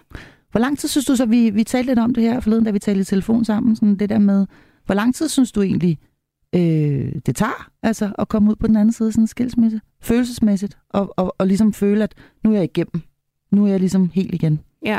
[0.51, 2.71] Hvor lang tid synes du så, vi, vi talte lidt om det her forleden, da
[2.71, 4.47] vi talte i telefon sammen, sådan det der med,
[4.87, 5.99] hvor lang tid synes du egentlig,
[6.55, 9.81] øh, det tager altså, at komme ud på den anden side af sådan en skilsmisse,
[10.01, 13.03] følelsesmæssigt, og, og, og ligesom føle, at nu er jeg igennem.
[13.51, 14.61] Nu er jeg ligesom helt igen.
[14.85, 14.99] Ja.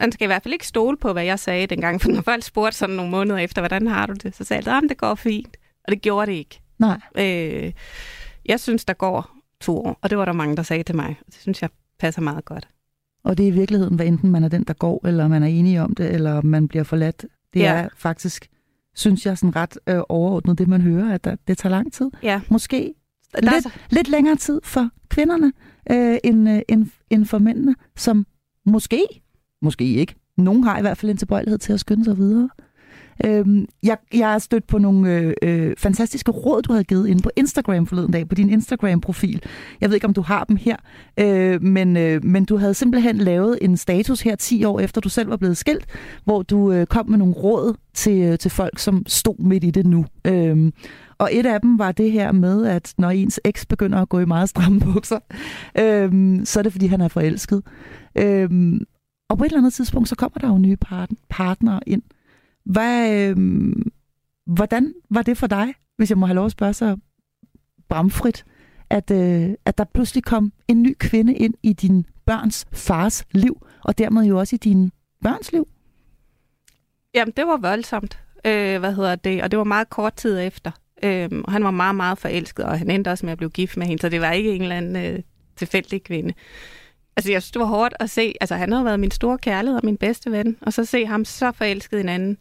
[0.00, 2.42] Man skal i hvert fald ikke stole på, hvad jeg sagde dengang, for når folk
[2.42, 5.14] spurgte sådan nogle måneder efter, hvordan har du det, så sagde jeg, at det går
[5.14, 5.56] fint.
[5.84, 6.60] Og det gjorde det ikke.
[6.78, 7.00] Nej.
[7.18, 7.72] Øh,
[8.46, 11.16] jeg synes, der går to år, og det var der mange, der sagde til mig.
[11.26, 12.68] Det synes jeg passer meget godt.
[13.24, 15.46] Og det er i virkeligheden, hvad enten man er den, der går, eller man er
[15.46, 17.26] enig om det, eller man bliver forladt.
[17.54, 17.72] Det Ja.
[17.72, 18.48] er faktisk,
[18.94, 22.10] synes jeg, sådan ret øh, overordnet, det man hører, at der, det tager lang tid.
[22.22, 22.40] Ja.
[22.48, 22.94] Måske
[23.32, 25.52] Der er lidt, så, lidt længere tid for kvinderne
[25.90, 28.26] øh, end, øh, end, end for mændene, som
[28.66, 29.06] måske,
[29.62, 32.48] måske ikke, nogen har i hvert fald en tilbøjelighed til at skynde sig videre.
[33.24, 37.22] Øhm, jeg, jeg er stødt på nogle øh, øh, fantastiske råd, du havde givet inde
[37.22, 39.42] på Instagram forleden dag, på din Instagram-profil.
[39.80, 40.76] Jeg ved ikke, om du har dem her,
[41.20, 45.08] øh, men, øh, men du havde simpelthen lavet en status her 10 år efter, du
[45.08, 45.86] selv var blevet skilt,
[46.24, 49.70] hvor du øh, kom med nogle råd til, øh, til folk, som stod midt i
[49.70, 50.04] det nu.
[50.26, 50.72] Øhm,
[51.18, 54.18] og et af dem var det her med, at når ens eks begynder at gå
[54.18, 55.18] i meget stramme bukser,
[55.78, 57.62] øhm, så er det, fordi han er forelsket.
[58.18, 58.80] Øhm,
[59.30, 62.02] og på et eller andet tidspunkt, så kommer der jo nye part- partnere ind.
[62.64, 63.36] Hvad, øh,
[64.46, 66.96] hvordan var det for dig, hvis jeg må have lov at spørge så
[67.88, 68.44] bramfrit,
[68.90, 73.66] at, øh, at der pludselig kom en ny kvinde ind i din børns fars liv,
[73.84, 74.92] og dermed jo også i din
[75.22, 75.68] børns liv?
[77.14, 78.18] Jamen, det var voldsomt.
[78.44, 79.42] Øh, hvad hedder det?
[79.42, 80.70] Og det var meget kort tid efter.
[81.02, 83.76] Øh, og han var meget, meget forelsket, og han endte også med at blive gift
[83.76, 85.22] med hende, så det var ikke en eller anden øh,
[85.56, 86.34] tilfældig kvinde.
[87.16, 88.34] Altså, jeg synes, det var hårdt at se.
[88.40, 91.24] Altså, han havde været min store kærlighed og min bedste ven, og så se ham
[91.24, 92.36] så forelsket i en anden.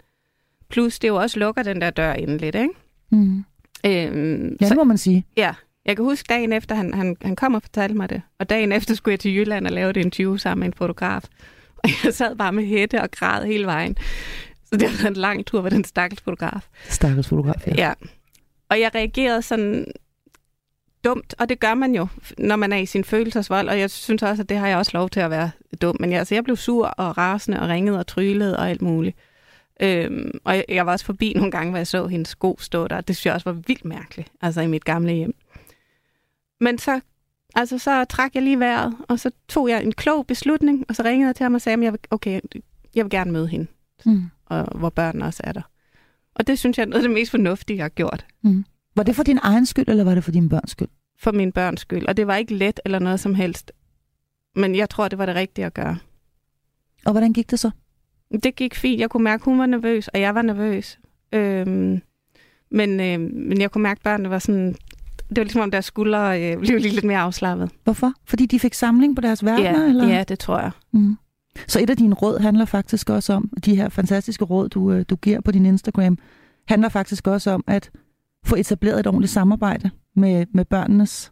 [0.69, 2.69] Plus, det jo også lukker den der dør endeligt, ikke?
[3.11, 3.43] Mm.
[3.85, 5.25] Øhm, Ja, så, det må man sige.
[5.37, 5.53] ja,
[5.85, 8.21] jeg kan huske dagen efter, han, han, han kom og fortalte mig det.
[8.39, 11.23] Og dagen efter skulle jeg til Jylland og lave et interview sammen med en fotograf.
[11.83, 13.97] Og jeg sad bare med hætte og græd hele vejen.
[14.65, 16.67] Så det var en lang tur med den stakkels fotograf.
[16.89, 17.73] Stakkels fotograf, ja.
[17.77, 17.93] Ja.
[18.69, 19.85] Og jeg reagerede sådan
[21.03, 24.23] dumt, og det gør man jo, når man er i sin følelsesvold, og jeg synes
[24.23, 25.51] også, at det har jeg også lov til at være
[25.81, 25.95] dum.
[25.99, 29.17] Men jeg, altså, jeg blev sur og rasende og ringede og tryllede og alt muligt.
[29.79, 32.87] Øhm, og jeg, jeg var også forbi nogle gange, hvor jeg så hendes sko stå
[32.87, 33.01] der.
[33.01, 35.35] Det synes jeg også var vildt mærkeligt, altså i mit gamle hjem.
[36.59, 36.99] Men så,
[37.55, 41.03] altså, så trak jeg lige vejret, og så tog jeg en klog beslutning, og så
[41.03, 42.39] ringede jeg til ham og sagde, at jeg vil, okay,
[42.95, 43.67] jeg vil gerne møde hende.
[44.05, 44.23] Mm.
[44.45, 45.61] og hvor børnene også er der.
[46.35, 48.25] Og det synes jeg er noget af det mest fornuftige, jeg har gjort.
[48.41, 48.65] Mm.
[48.95, 50.87] Var det for din egen skyld, eller var det for din børns skyld?
[51.19, 52.05] For min børns skyld.
[52.07, 53.71] Og det var ikke let eller noget som helst.
[54.55, 55.97] Men jeg tror, det var det rigtige at gøre.
[57.05, 57.71] Og hvordan gik det så?
[58.43, 58.99] Det gik fint.
[58.99, 60.99] Jeg kunne mærke, at hun var nervøs, og jeg var nervøs.
[61.33, 62.01] Øhm,
[62.71, 64.75] men, øh, men jeg kunne mærke, at børnene var sådan...
[65.29, 67.69] Det var ligesom om deres skuldre øh, blev lige lidt mere afslappet.
[67.83, 68.13] Hvorfor?
[68.25, 69.83] Fordi de fik samling på deres verdener?
[69.83, 70.07] Ja, eller?
[70.07, 70.71] ja, det tror jeg.
[70.91, 71.15] Mm.
[71.67, 75.05] Så et af dine råd handler faktisk også om, de her fantastiske råd, du, øh,
[75.09, 76.17] du giver på din Instagram,
[76.67, 77.91] handler faktisk også om at
[78.45, 81.31] få etableret et ordentligt samarbejde med, med børnenes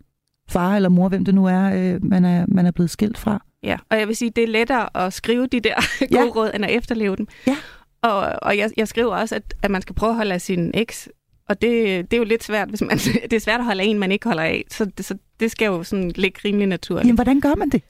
[0.50, 3.46] far eller mor, hvem det nu er, øh, man, er, man er blevet skilt fra.
[3.68, 6.32] Ja, og jeg vil sige, det er lettere at skrive de der gode Ja.
[6.36, 7.28] råd, end at efterleve dem.
[7.48, 7.58] Ja.
[8.02, 10.72] Og, og jeg, jeg skriver også, at, at man skal prøve at holde af sin
[10.74, 11.10] eks.
[11.50, 11.72] Og det,
[12.12, 12.98] det er jo lidt svært, hvis man,
[13.30, 14.64] det er svært at holde af en, man ikke holder af.
[14.72, 17.06] Så det, så det skal jo sådan ligge rimelig naturligt.
[17.06, 17.82] Jamen, hvordan gør man det?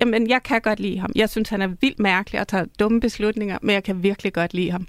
[0.00, 1.12] Jamen, jeg kan godt lide ham.
[1.16, 4.54] Jeg synes, han er vildt mærkelig og tager dumme beslutninger, men jeg kan virkelig godt
[4.54, 4.86] lide ham.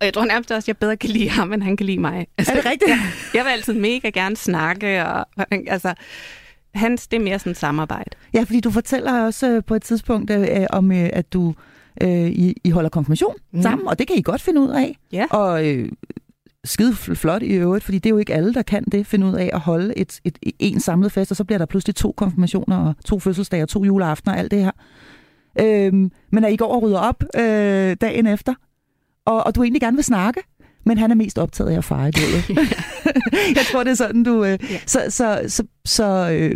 [0.00, 1.98] Og jeg tror nærmest også, at jeg bedre kan lide ham, end han kan lide
[1.98, 2.26] mig.
[2.38, 2.88] Altså, Er det rigtigt?
[2.90, 3.00] Jeg,
[3.34, 5.94] jeg vil altid mega gerne snakke, og altså,
[6.78, 8.10] hans, det er mere sådan et samarbejde.
[8.34, 11.54] Ja, fordi du fortæller også øh, på et tidspunkt øh, øh, om, øh, at du
[12.02, 13.56] øh, I, I holder konfirmation mm.
[13.56, 13.62] Mm.
[13.62, 14.98] sammen, og det kan I godt finde ud af.
[15.12, 15.26] Ja.
[15.30, 15.88] Og øh,
[16.64, 19.26] skide fl- flot i øvrigt, fordi det er jo ikke alle, der kan det, finde
[19.26, 22.12] ud af at holde et, et, en samlet fest, og så bliver der pludselig to
[22.16, 24.70] konfirmationer, og to fødselsdage, og to juleaftener, og alt det her.
[25.60, 28.54] Øhm, men at I går og rydder op øh, dagen efter,
[29.24, 30.40] og, og du egentlig gerne vil snakke,
[30.88, 32.48] men han er mest optaget af at fare bålet.
[33.58, 34.44] Jeg tror, det er sådan, du...
[34.44, 34.78] Øh, Ja.
[34.86, 36.54] Så, så, så, så øh,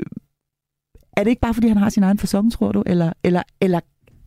[1.17, 2.83] er det ikke bare, fordi han har sin egen fasong, tror du?
[2.87, 3.81] Eller, eller, eller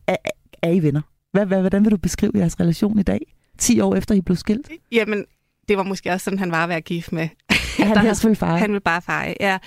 [0.06, 0.16] er,
[0.62, 1.00] er I venner?
[1.32, 3.20] Hvad, hvad, hvordan vil du beskrive jeres relation i dag?
[3.58, 4.70] 10 år efter, I blev skilt?
[4.92, 5.24] Jamen,
[5.68, 7.28] det var måske også sådan, han var at være gift med.
[7.78, 8.58] Han Der- helst vil fare?
[8.58, 9.34] Han ville bare feje.
[9.40, 9.58] Ja,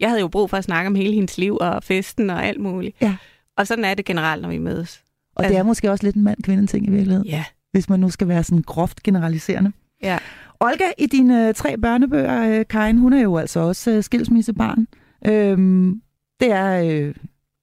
[0.00, 2.60] jeg havde jo brug for at snakke om hele hendes liv og festen og alt
[2.60, 2.96] muligt.
[3.00, 3.16] Ja.
[3.56, 5.00] Og sådan er det generelt, når vi mødes.
[5.36, 7.44] Og det er måske også lidt en mand-kvinde-ting i virkeligheden, Ja.
[7.72, 9.72] hvis man nu skal være sådan groft generaliserende.
[10.02, 10.18] Ja.
[10.60, 14.86] Olga, i dine øh, tre børnebøger, øh, Karin, hun er jo altså også øh, skilsmissebarn.
[15.26, 16.02] Øhm,
[16.40, 17.14] det er øh,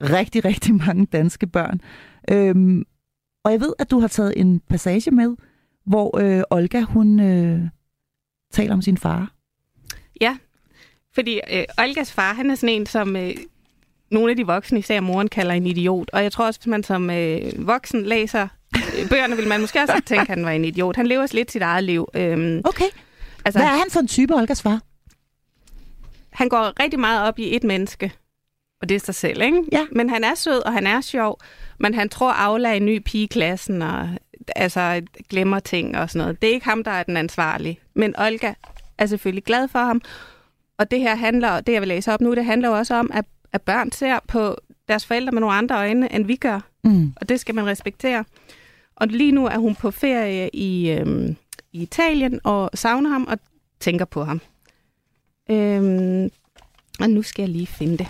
[0.01, 1.81] rigtig, rigtig mange danske børn.
[2.31, 2.83] Øhm,
[3.43, 5.35] og jeg ved, at du har taget en passage med,
[5.85, 7.61] hvor øh, Olga, hun øh,
[8.51, 9.35] taler om sin far.
[11.15, 13.33] Fordi øh, Olgas far, han er sådan en, som øh,
[14.11, 16.09] nogle af de voksne, især moren, kalder en idiot.
[16.13, 18.47] Og jeg tror også, hvis man som øh, voksen læser
[19.09, 20.95] bøgerne, vil man måske også tænke, at han var en idiot.
[20.95, 22.07] Han lever lidt sit eget liv.
[22.13, 22.85] Øhm, Okay.
[23.45, 24.79] altså, Hvad er han for en type, Olgas far?
[26.29, 28.11] han går rigtig meget op i et menneske,
[28.81, 29.61] og det er sig selv, ikke?
[29.71, 29.85] Ja.
[29.91, 31.39] Men han er sød, og han er sjov,
[31.79, 34.09] men han tror, Aula er en ny pige i klassen, og
[34.55, 36.41] altså, glemmer ting og sådan noget.
[36.41, 37.79] Det er ikke ham, der er den ansvarlige.
[37.93, 38.53] Men Olga
[38.97, 40.01] er selvfølgelig glad for ham,
[40.77, 43.09] og det her handler, det jeg vil læse op nu, det handler jo også om,
[43.13, 44.55] at, at børn ser på
[44.87, 47.13] deres forældre med nogle andre øjne, end vi gør, Mm.
[47.21, 48.23] og det skal man respektere.
[48.95, 51.35] Og lige nu er hun på ferie i, øhm,
[51.71, 53.39] i Italien og savner ham og
[53.79, 54.41] tænker på ham.
[55.49, 56.29] Øhm,
[56.99, 58.07] og nu skal jeg lige finde det.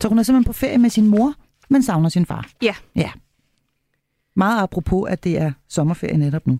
[0.00, 1.34] Så hun er simpelthen på ferie med sin mor,
[1.68, 2.48] men savner sin far.
[2.62, 2.74] Ja.
[2.96, 3.10] Ja.
[4.36, 6.58] Meget apropos, at det er sommerferie netop nu.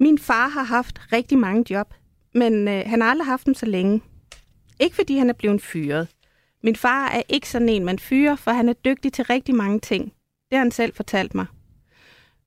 [0.00, 1.94] Min far har haft rigtig mange job,
[2.34, 4.00] men øh, han har aldrig haft dem så længe.
[4.80, 6.08] Ikke fordi han er blevet fyret.
[6.62, 9.80] Min far er ikke sådan en, man fyrer, for han er dygtig til rigtig mange
[9.80, 10.12] ting.
[10.50, 11.46] Det har han selv fortalt mig.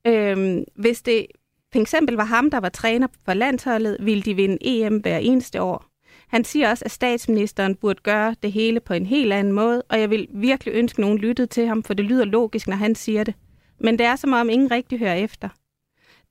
[0.06, 1.26] Øhm, hvis det
[1.72, 5.62] for eksempel var ham, der var træner for landsholdet, ville de vinde EM hver eneste
[5.62, 5.84] år.
[6.28, 10.00] Han siger også, at statsministeren burde gøre det hele på en helt anden måde, og
[10.00, 12.94] jeg vil virkelig ønske, at nogen lyttede til ham, for det lyder logisk, når han
[12.94, 13.34] siger det.
[13.80, 15.48] Men det er som om ingen rigtig hører efter.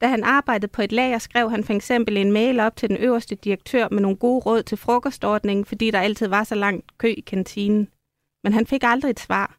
[0.01, 2.97] Da han arbejdede på et lager, skrev han for eksempel en mail op til den
[2.97, 7.07] øverste direktør med nogle gode råd til frokostordningen, fordi der altid var så lang kø
[7.07, 7.87] i kantinen.
[8.43, 9.57] Men han fik aldrig et svar.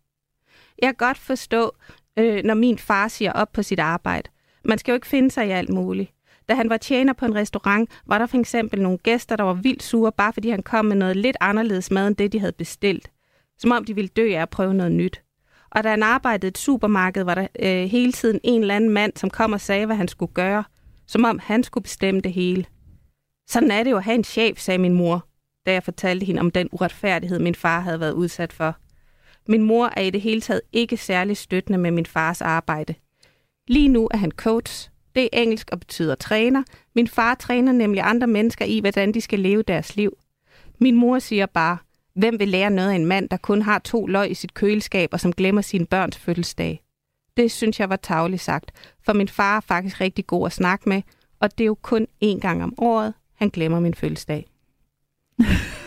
[0.79, 1.73] Jeg kan godt forstå,
[2.19, 4.31] øh, når min far siger op på sit arbejde.
[4.65, 6.11] Man skal jo ikke finde sig i alt muligt.
[6.49, 9.53] Da han var tjener på en restaurant, var der for eksempel nogle gæster, der var
[9.53, 12.53] vildt sure, bare fordi han kom med noget lidt anderledes mad end det, de havde
[12.53, 13.11] bestilt.
[13.59, 15.23] Som om de ville dø af at prøve noget nyt.
[15.71, 18.91] Og da han arbejdede i et supermarked, var der øh, hele tiden en eller anden
[18.91, 20.65] mand, som kom og sagde, hvad han skulle gøre.
[21.07, 22.65] Som om han skulle bestemme det hele.
[23.49, 25.27] Sådan er det jo at have en chef, sagde min mor,
[25.67, 28.77] da jeg fortalte hende om den uretfærdighed, min far havde været udsat for.
[29.49, 32.95] Min mor er i det hele taget ikke særlig støttende med min fars arbejde.
[33.69, 34.91] Lige nu er han coach.
[35.15, 36.63] Det er engelsk og betyder træner.
[36.95, 40.17] Min far træner nemlig andre mennesker i, hvordan de skal leve deres liv.
[40.79, 41.79] Min mor siger bare,
[42.15, 45.09] hvem vil lære noget af en mand, der kun har to løg i sit køleskab
[45.13, 46.83] og som glemmer sine børns fødselsdag?
[47.37, 48.71] Det synes jeg var tavligt sagt,
[49.05, 51.03] for min far er faktisk rigtig god at snakke med,
[51.41, 54.47] og det er jo kun én gang om året, han glemmer min fødselsdag.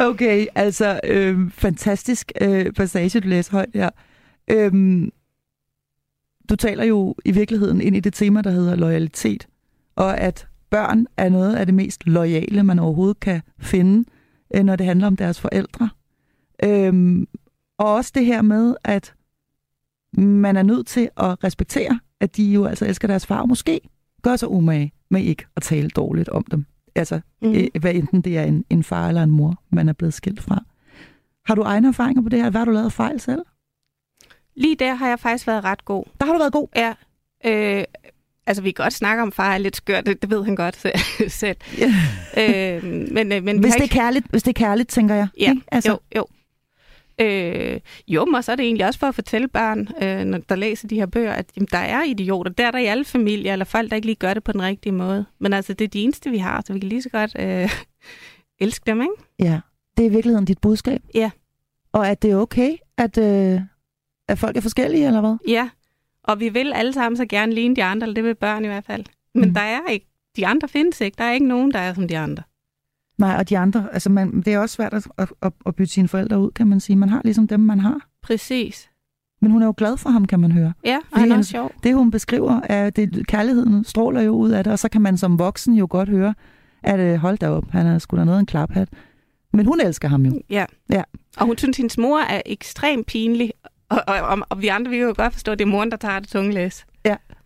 [0.00, 3.90] Okay, altså øh, fantastisk øh, passage, du læser højt her.
[4.50, 5.10] Øhm,
[6.48, 9.48] du taler jo i virkeligheden ind i det tema, der hedder loyalitet,
[9.96, 14.08] og at børn er noget af det mest loyale, man overhovedet kan finde,
[14.54, 15.90] øh, når det handler om deres forældre.
[16.64, 17.28] Øhm,
[17.78, 19.14] og også det her med, at
[20.16, 23.80] man er nødt til at respektere, at de jo altså elsker deres far, og måske
[24.22, 26.64] gør sig umage med ikke at tale dårligt om dem.
[26.98, 27.80] Altså, mm.
[27.80, 30.64] hvad enten det er en, en far eller en mor, man er blevet skilt fra.
[31.46, 32.50] Har du egne erfaringer på det her?
[32.50, 33.42] Hvad har du lavet fejl selv?
[34.56, 36.04] Lige der har jeg faktisk været ret god.
[36.20, 36.68] Der har du været god?
[36.76, 36.94] Ja.
[37.44, 37.84] Øh,
[38.46, 40.86] altså, vi kan godt snakke om, far er lidt skør, det, det ved han godt
[41.28, 41.56] selv.
[42.38, 42.76] Yeah.
[42.76, 45.28] øh, men, øh, men hvis, det er kærligt, hvis det er kærligt, tænker jeg.
[45.40, 45.62] Ja, ikke?
[45.72, 45.90] Altså.
[45.90, 46.26] jo, jo.
[47.20, 50.56] Øh, jo, og så er det egentlig også for at fortælle børn, øh, når der
[50.56, 52.50] læser de her bøger, at jamen, der er idioter.
[52.50, 54.62] Der er der i alle familier, eller folk, der ikke lige gør det på den
[54.62, 55.24] rigtige måde.
[55.38, 57.70] Men altså, det er de eneste, vi har, så vi kan lige så godt øh,
[58.64, 59.14] elske dem, ikke?
[59.38, 59.60] Ja,
[59.96, 61.02] det er i virkeligheden dit budskab.
[61.14, 61.30] Ja.
[61.92, 63.60] Og at det er okay, at, øh,
[64.28, 65.36] at folk er forskellige, eller hvad?
[65.48, 65.68] Ja,
[66.24, 68.68] og vi vil alle sammen så gerne ligne de andre, eller det vil børn i
[68.68, 69.04] hvert fald.
[69.34, 69.54] Men mm.
[69.54, 71.14] der er ikke, de andre findes ikke.
[71.18, 72.42] Der er ikke nogen, der er som de andre.
[73.18, 75.92] Nej, og de andre, altså man, det er også svært at, at, at, at bytte
[75.92, 76.96] sine forældre ud, kan man sige.
[76.96, 78.08] Man har ligesom dem, man har.
[78.22, 78.90] Præcis.
[79.40, 80.72] Men hun er jo glad for ham, kan man høre.
[80.84, 81.72] Ja, og Fordi han er også sjov.
[81.82, 85.16] Det, hun beskriver, er, det, kærligheden stråler jo ud af det, og så kan man
[85.16, 86.34] som voksen jo godt høre,
[86.82, 88.88] at øh, hold da op, han er sgu da noget en klaphat.
[89.52, 90.40] Men hun elsker ham jo.
[90.50, 90.64] Ja.
[90.90, 91.02] ja.
[91.36, 93.52] Og hun synes, hendes mor er ekstremt pinlig,
[93.88, 95.90] og, og, og, og vi andre vi kan jo godt forstå, at det er moren,
[95.90, 96.84] der tager det tunge læs.
[96.86, 96.87] Ja,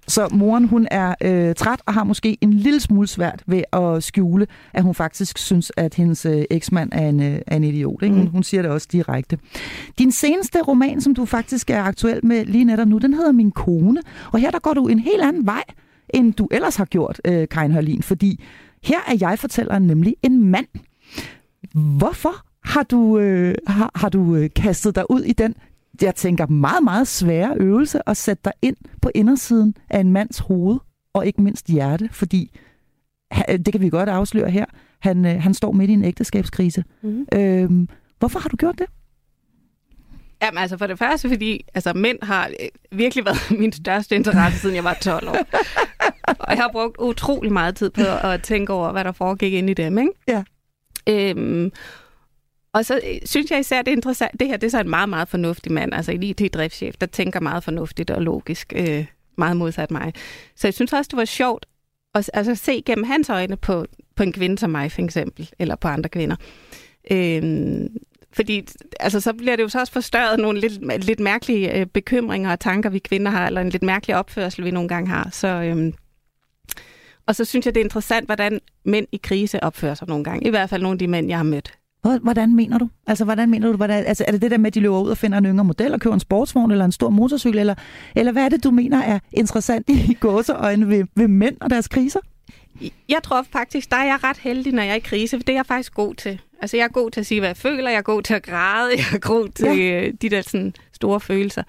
[0.08, 4.02] så moren hun er øh, træt og har måske en lille smule svært ved at
[4.02, 8.02] skjule, at hun faktisk synes, at hendes øh, eksmand er en, øh, er en idiot.
[8.02, 8.14] Ikke?
[8.14, 8.30] Hun, mm.
[8.30, 9.38] hun siger det også direkte.
[9.98, 13.50] Din seneste roman, som du faktisk er aktuel med lige netop nu, den hedder Min
[13.50, 14.02] Kone.
[14.32, 15.64] Og her der går du en helt anden vej,
[16.14, 18.02] end du ellers har gjort, øh, Karin Hørlin.
[18.02, 18.44] Fordi
[18.84, 20.66] her er jeg fortælleren nemlig en mand.
[21.74, 25.54] Hvorfor har du, øh, har, har du øh, kastet dig ud i den
[26.02, 30.38] jeg tænker, meget, meget svære øvelse at sætte dig ind på indersiden af en mands
[30.38, 30.78] hoved,
[31.12, 32.58] og ikke mindst hjerte, fordi
[33.48, 34.64] det kan vi godt afsløre her.
[34.98, 36.84] Han, øh, han står midt i en ægteskabskrise.
[37.02, 37.26] Mm.
[37.34, 38.86] Øhm, hvorfor har du gjort det?
[40.42, 44.58] Jamen altså for det første, fordi altså, mænd har øh, virkelig været min største interesse,
[44.58, 45.32] siden jeg var 12 år.
[46.46, 49.70] og jeg har brugt utrolig meget tid på at tænke over, hvad der foregik ind
[49.70, 49.98] i dem.
[49.98, 50.12] Ikke?
[50.28, 50.42] Ja.
[51.08, 51.72] Øhm,
[52.74, 54.40] og så øh, synes jeg især, det er interessant.
[54.40, 57.40] Det her det er så en meget, meget fornuftig mand, altså en IT-driftschef, der tænker
[57.40, 59.06] meget fornuftigt og logisk, øh,
[59.38, 60.12] meget modsat mig.
[60.56, 61.66] Så jeg synes også, det var sjovt
[62.14, 65.76] at altså, se gennem hans øjne på, på en kvinde som mig, for eksempel, eller
[65.76, 66.36] på andre kvinder.
[67.10, 67.86] Øh,
[68.32, 68.66] fordi
[69.00, 72.60] altså, så bliver det jo så også forstørret nogle lidt, lidt mærkelige øh, bekymringer og
[72.60, 75.28] tanker, vi kvinder har, eller en lidt mærkelig opførsel, vi nogle gange har.
[75.32, 75.92] Så, øh,
[77.26, 80.46] og så synes jeg, det er interessant, hvordan mænd i krise opfører sig nogle gange.
[80.46, 81.72] I hvert fald nogle af de mænd, jeg har mødt.
[82.02, 82.88] Hvordan mener du?
[83.06, 83.76] Altså, hvordan mener du?
[83.76, 85.64] Hvordan, altså, er det det der med, at de løber ud og finder en yngre
[85.64, 87.58] model og køber en sportsvogn eller en stor motorcykel?
[87.58, 87.74] Eller,
[88.16, 91.88] eller hvad er det, du mener er interessant i gåseøjne ved, ved mænd og deres
[91.88, 92.20] kriser?
[93.08, 95.52] Jeg tror faktisk, der er jeg ret heldig, når jeg er i krise, for det
[95.52, 96.40] er jeg faktisk god til.
[96.62, 98.42] Altså, jeg er god til at sige, hvad jeg føler, jeg er god til at
[98.42, 100.06] græde, jeg er god til ja.
[100.06, 101.62] Øh, de der sådan, store følelser.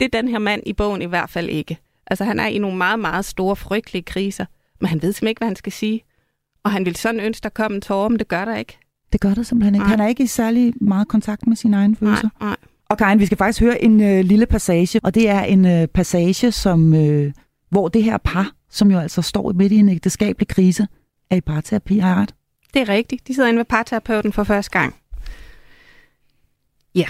[0.00, 1.78] Det er den her mand i bogen i hvert fald ikke.
[2.06, 4.46] Altså, han er i nogle meget, meget store, frygtelige kriser,
[4.80, 6.02] men han ved simpelthen ikke, hvad han skal sige.
[6.64, 8.78] Og han vil sådan ønske, der kom en tårer, men det gør der ikke.
[9.12, 9.82] Det gør det simpelthen ikke.
[9.82, 9.90] Nej.
[9.90, 12.28] Han er ikke i særlig meget kontakt med sine egne følelser.
[12.40, 12.56] Nej, nej.
[12.88, 15.86] Og Karin, vi skal faktisk høre en øh, lille passage, og det er en øh,
[15.86, 17.32] passage, som, øh,
[17.70, 20.88] hvor det her par, som jo altså står midt i en ægteskabelig krise,
[21.30, 22.34] er i parterapi, har jeg ret?
[22.74, 23.28] Det er rigtigt.
[23.28, 24.94] De sidder inde ved parterapeuten for første gang.
[26.94, 27.06] Ja.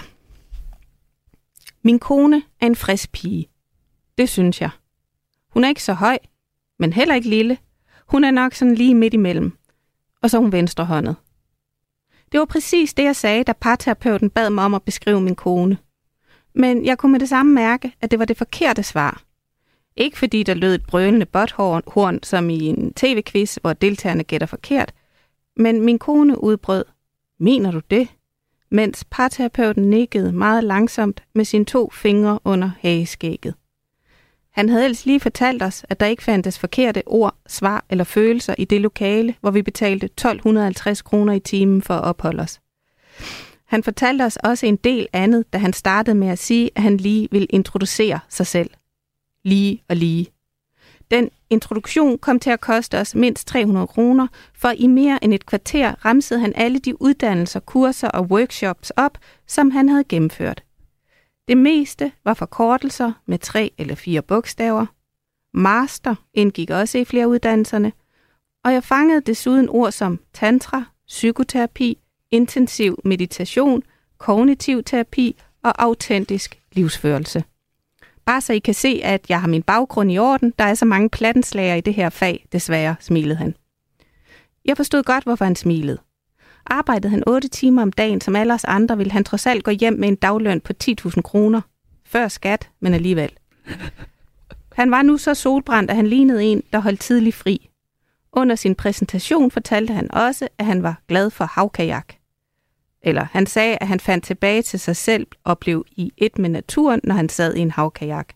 [1.83, 3.47] Min kone er en frisk pige.
[4.19, 4.71] Det synes jeg.
[5.51, 6.19] Hun er ikke så høj,
[6.79, 7.59] men heller ikke lille.
[8.07, 9.53] Hun er nok sådan lige midt imellem.
[10.23, 11.17] Og så er hun venstrehåndet.
[12.33, 15.79] Det var præcis det, jeg sagde, da parterapeuten bad mig om at beskrive min kone.
[16.55, 19.23] Men jeg kunne med det samme mærke, at det var det forkerte svar.
[19.97, 24.93] Ikke fordi der lød et brølende botthorn som i en tv-quiz, hvor deltagerne gætter forkert,
[25.57, 26.85] men min kone udbrød,
[27.41, 28.09] mener du det?
[28.71, 33.55] Mens parterapeuten nikkede meget langsomt med sine to fingre under hageskægget.
[34.57, 38.55] Han havde ellers lige fortalt os, at der ikke fandtes forkerte ord, svar eller følelser
[38.59, 42.61] i det lokale, hvor vi betalte 1250 kroner i timen for at opholde os.
[43.66, 46.97] Han fortalte os også en del andet, da han startede med at sige, at han
[46.97, 48.71] lige vil introducere sig selv.
[49.45, 50.27] Lige og lige.
[51.11, 55.46] Den introduktion kom til at koste os mindst 300 kroner, for i mere end et
[55.46, 60.63] kvarter ramsede han alle de uddannelser, kurser og workshops op, som han havde gennemført.
[61.49, 64.87] Det meste var forkortelser med tre eller fire bogstaver.
[65.55, 67.92] Master indgik også i flere uddannelserne,
[68.65, 71.99] og jeg fangede desuden ord som tantra, psykoterapi,
[72.31, 73.83] intensiv meditation,
[74.19, 77.44] kognitiv terapi og autentisk livsførelse.
[78.25, 80.53] Bare så I kan se, at jeg har min baggrund i orden.
[80.59, 83.55] Der er så mange plattenslager i det her fag, desværre, smilede han.
[84.65, 85.99] Jeg forstod godt, hvorfor han smilede.
[86.67, 89.71] Arbejdede han 8 timer om dagen, som alle os andre, ville han trods alt gå
[89.71, 91.60] hjem med en dagløn på 10.000 kroner.
[92.06, 93.31] Før skat, men alligevel.
[94.73, 97.71] Han var nu så solbrændt, at han lignede en, der holdt tidlig fri.
[98.33, 102.14] Under sin præsentation fortalte han også, at han var glad for havkajak.
[103.02, 106.48] Eller han sagde, at han fandt tilbage til sig selv og blev i et med
[106.48, 108.29] naturen, når han sad i en havkajak.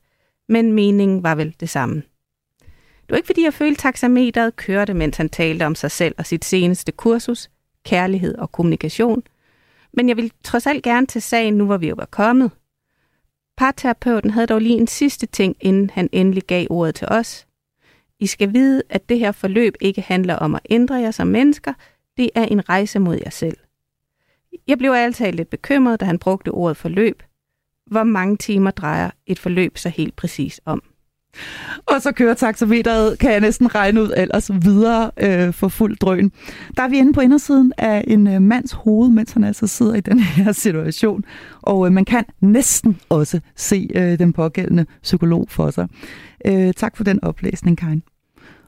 [0.48, 2.02] Men meningen var vel det samme.
[3.00, 6.26] Det var ikke fordi, jeg følte, taxameteret kørte, mens han talte om sig selv og
[6.26, 7.50] sit seneste kursus,
[7.84, 9.22] kærlighed og kommunikation.
[9.92, 12.50] Men jeg vil trods alt gerne til sagen, nu hvor vi jo var kommet.
[13.56, 17.46] Parterapeuten havde dog lige en sidste ting, inden han endelig gav ordet til os.
[18.18, 21.72] I skal vide, at det her forløb ikke handler om at ændre jer som mennesker,
[22.16, 23.56] det er en rejse mod jer selv.
[24.66, 27.22] Jeg blev altid lidt bekymret, da han brugte ordet forløb.
[27.86, 30.82] Hvor mange timer drejer et forløb så helt præcis om?
[31.86, 36.32] Og så kører taxameteret, kan jeg næsten regne ud, ellers videre øh, for fuld drøn.
[36.76, 39.94] Der er vi inde på indersiden af en øh, mands hoved, mens han altså sidder
[39.94, 41.24] i den her situation.
[41.62, 45.88] Og øh, man kan næsten også se øh, den pågældende psykolog for sig.
[46.46, 48.02] Øh, tak for den oplæsning, Karin.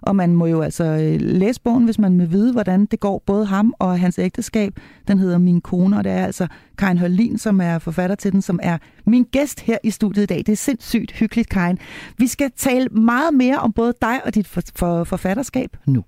[0.02, 3.22] Og man må jo altså øh, læse bogen, hvis man vil vide, hvordan det går
[3.26, 4.72] både ham og hans ægteskab.
[5.08, 6.46] Den hedder Min Kone, og det er altså
[6.78, 10.26] Karin Hørlin, som er forfatter til den, som er min gæst her i studiet i
[10.26, 10.38] dag.
[10.38, 11.78] Det er sindssygt hyggeligt, Karin.
[12.18, 16.04] Vi skal tale meget mere om både dig og dit for, for, forfatterskab nu.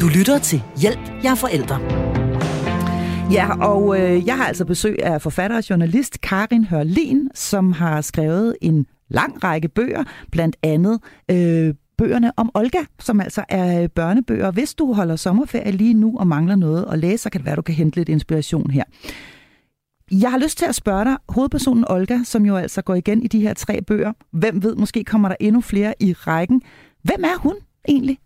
[0.00, 1.80] Du lytter til Hjælp, jeg er forældre.
[3.32, 8.00] Ja, og øh, jeg har altså besøg af forfatter og journalist Karin Hørlin, som har
[8.00, 14.50] skrevet en lang række bøger, blandt andet øh, bøgerne om Olga, som altså er børnebøger.
[14.50, 17.56] Hvis du holder sommerferie lige nu og mangler noget at læse, så kan det være,
[17.56, 18.84] du kan hente lidt inspiration her.
[20.10, 23.26] Jeg har lyst til at spørge dig, hovedpersonen Olga, som jo altså går igen i
[23.26, 24.12] de her tre bøger.
[24.32, 26.62] Hvem ved, måske kommer der endnu flere i rækken.
[27.02, 27.54] Hvem er hun
[27.88, 28.18] egentlig?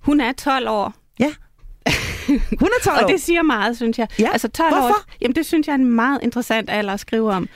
[0.00, 0.94] Hun er 12 år.
[1.20, 1.32] Ja.
[2.58, 3.02] Hun er 12 år.
[3.02, 4.08] Og det siger meget, synes jeg.
[4.18, 4.28] Ja.
[4.32, 4.88] Altså 12 Hvorfor?
[4.88, 7.48] år, jamen det synes jeg er en meget interessant alder at skrive om.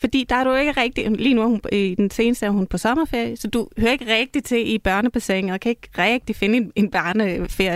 [0.00, 2.66] Fordi der er du ikke rigtig, lige nu er hun, i den seneste er hun
[2.66, 6.58] på sommerferie, så du hører ikke rigtig til i børnebassinet, og kan ikke rigtig finde
[6.58, 6.90] en,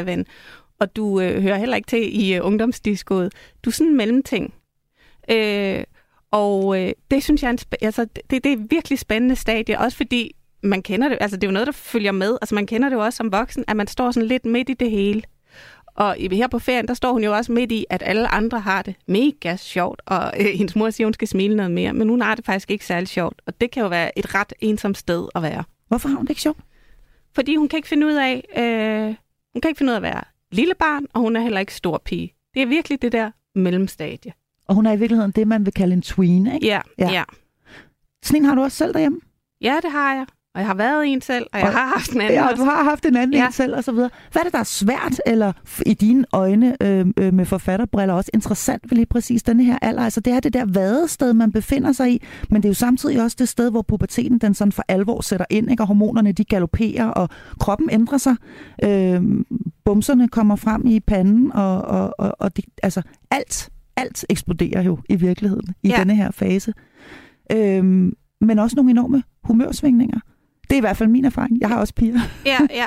[0.08, 0.26] en.
[0.78, 3.32] Og du øh, hører heller ikke til i øh, ungdomsdiskoet.
[3.64, 4.54] Du er sådan en mellemting.
[5.30, 5.84] Øh,
[6.30, 9.36] og øh, det synes jeg er, en sp- altså, det, det er et virkelig spændende
[9.36, 12.38] stadie, også fordi man kender det, altså det er jo noget, der følger med.
[12.42, 14.74] Altså man kender det jo også som voksen, at man står sådan lidt midt i
[14.74, 15.22] det hele.
[15.94, 18.82] Og her på ferien, der står hun jo også midt i, at alle andre har
[18.82, 22.20] det mega sjovt, og øh, hendes mor siger, hun skal smile noget mere, men hun
[22.20, 25.28] har det faktisk ikke særlig sjovt, og det kan jo være et ret ensomt sted
[25.34, 25.64] at være.
[25.88, 26.58] Hvorfor har hun det ikke sjovt?
[27.34, 29.14] Fordi hun kan ikke finde ud af, øh,
[29.52, 30.22] hun kan ikke finde ud af at være
[30.52, 32.34] lille barn, og hun er heller ikke stor pige.
[32.54, 34.32] Det er virkelig det der mellemstadie.
[34.68, 36.66] Og hun er i virkeligheden det, man vil kalde en tween, ikke?
[36.66, 37.04] Ja, Ja.
[37.06, 37.12] ja.
[37.12, 37.24] ja.
[38.24, 39.20] Sådan en har du også selv derhjemme?
[39.60, 40.26] Ja, det har jeg.
[40.54, 42.56] Og jeg har været en selv, og jeg Og- har haft en anden Ja, og
[42.56, 43.46] du har haft en anden ja.
[43.46, 44.10] En selv og så videre.
[44.32, 45.52] Hvad er det, der er svært, eller
[45.86, 50.02] i dine øjne øh, øh, med forfatterbriller også interessant ved lige præcis denne her alder?
[50.02, 53.22] Altså det er det der vadested, man befinder sig i, men det er jo samtidig
[53.22, 55.82] også det sted, hvor puberteten den sådan for alvor sætter ind, ikke?
[55.82, 57.28] og hormonerne de galopperer, og
[57.60, 58.36] kroppen ændrer sig.
[58.84, 59.22] Øh,
[59.84, 64.98] bumserne kommer frem i panden, og, og, og, og det, altså alt, alt eksploderer jo
[65.08, 65.96] i virkeligheden i Ja.
[65.98, 66.72] denne her fase.
[67.52, 67.84] Øh,
[68.40, 70.18] men også nogle enorme humørsvingninger.
[70.62, 71.60] Det er i hvert fald min erfaring.
[71.60, 72.20] Jeg har også piger.
[72.46, 72.86] Ja, ja.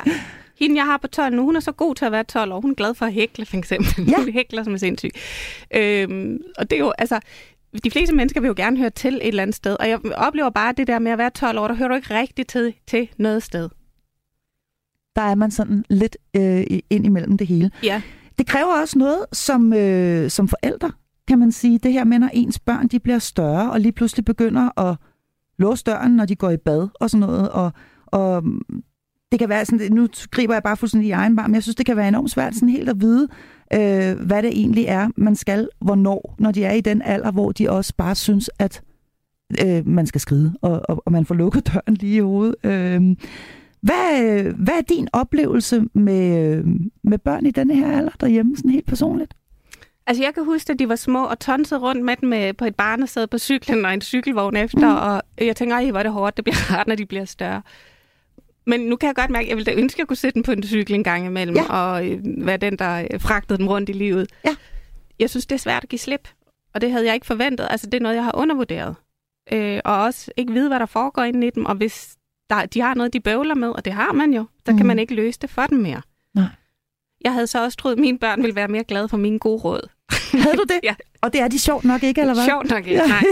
[0.59, 2.61] Hende, jeg har på 12 nu, hun er så god til at være 12 år.
[2.61, 4.09] Hun er glad for at hækle, for eksempel.
[4.09, 4.17] Ja.
[4.17, 5.09] Hun hækler som er sindssyg.
[5.75, 7.19] Øhm, og det er jo, altså,
[7.83, 9.75] de fleste mennesker vil jo gerne høre til et eller andet sted.
[9.79, 12.13] Og jeg oplever bare det der med at være 12 år, der hører du ikke
[12.19, 13.69] rigtigt til, til noget sted.
[15.15, 17.71] der er man sådan lidt øh, ind imellem det hele.
[17.83, 18.01] Ja.
[18.37, 20.91] Det kræver også noget som, øh, som forældre,
[21.27, 21.79] kan man sige.
[21.79, 24.95] Det her med, når ens børn de bliver større, og lige pludselig begynder at
[25.57, 27.49] låse døren, når de går i bad og sådan noget.
[27.49, 27.71] Og,
[28.05, 28.61] og mm,
[29.31, 31.75] det kan være sådan, nu griber jeg bare fuldstændig i egen bar, men jeg synes,
[31.75, 33.27] det kan være enormt svært sådan helt at vide,
[33.73, 37.51] øh, hvad det egentlig er, man skal, hvornår, når de er i den alder, hvor
[37.51, 38.81] de også bare synes, at
[39.65, 42.55] øh, man skal skride, og, og, og man får lukket døren lige i hovedet.
[42.63, 43.15] Øhm, øh,
[43.81, 46.65] hvad, hvad er din oplevelse med, øh,
[47.03, 49.33] med børn i denne her alder derhjemme, sådan helt personligt?
[50.07, 52.65] Altså, jeg kan huske, at de var små og tonsede rundt med dem med, på
[52.65, 54.95] et barnesæde på cyklen og en cykelvogn efter, mm.
[55.11, 57.61] og jeg tænker, ej, hvor er det hårdt, det bliver hardt, når de bliver større.
[58.67, 60.35] Men nu kan jeg godt mærke, at jeg ville da ønske, at jeg kunne sætte
[60.35, 61.63] dem på en cykel en gang imellem, Ja.
[61.73, 64.29] og øh, være den, der øh, fragtede dem rundt i livet.
[64.45, 64.55] Ja.
[65.19, 66.29] Jeg synes, det er svært at give slip,
[66.73, 67.67] og det havde jeg ikke forventet.
[67.69, 68.95] Altså, det er noget, jeg har undervurderet.
[69.51, 72.15] Øh, og også ikke vide, hvad der foregår inde i dem, og hvis
[72.49, 74.71] der, de har noget, de bøvler med, og det har man jo, så.
[74.71, 74.77] Mm.
[74.77, 76.01] kan man ikke løse det for dem mere.
[76.33, 76.45] Nej.
[77.25, 79.61] Jeg havde så også troet, at mine børn ville være mere glade for mine gode
[79.61, 79.89] råd.
[80.31, 80.79] Havde du det?
[80.89, 80.95] Ja.
[81.21, 82.45] Og det er de sjovt nok ikke, eller hvad?
[82.45, 83.23] Sjovt nok ikke, nej.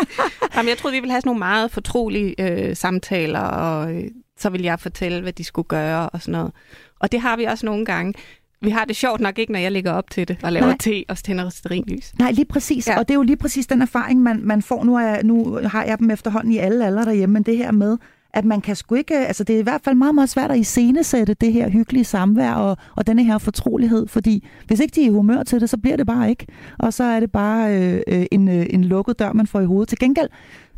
[0.56, 4.04] Jamen, jeg troede, vi ville have sådan nogle meget fortrolige øh, samtaler, og øh,
[4.38, 6.52] så ville jeg fortælle, hvad de skulle gøre og sådan noget.
[7.00, 8.14] Og det har vi også nogle gange.
[8.62, 10.76] Vi har det sjovt nok ikke, når jeg ligger op til det og laver Nej.
[10.80, 12.12] te og tænder sterinlys.
[12.18, 12.88] Nej, lige præcis.
[12.88, 12.98] Ja.
[12.98, 14.84] Og det er jo lige præcis den erfaring, man, man får.
[14.84, 17.98] Nu, er, nu har jeg dem efterhånden i alle aldre derhjemme, men det her med,
[18.34, 19.16] at man kan sgu ikke...
[19.26, 22.52] Altså, det er i hvert fald meget, meget svært at iscenesætte det her hyggelige samvær
[22.52, 25.76] og, og denne her fortrolighed, fordi hvis ikke de er i humør til det, så
[25.76, 26.46] bliver det bare ikke.
[26.78, 29.64] Og så er det bare øh, øh, en, øh, en lukket dør, man får i
[29.64, 29.88] hovedet.
[29.88, 30.28] Til gengæld,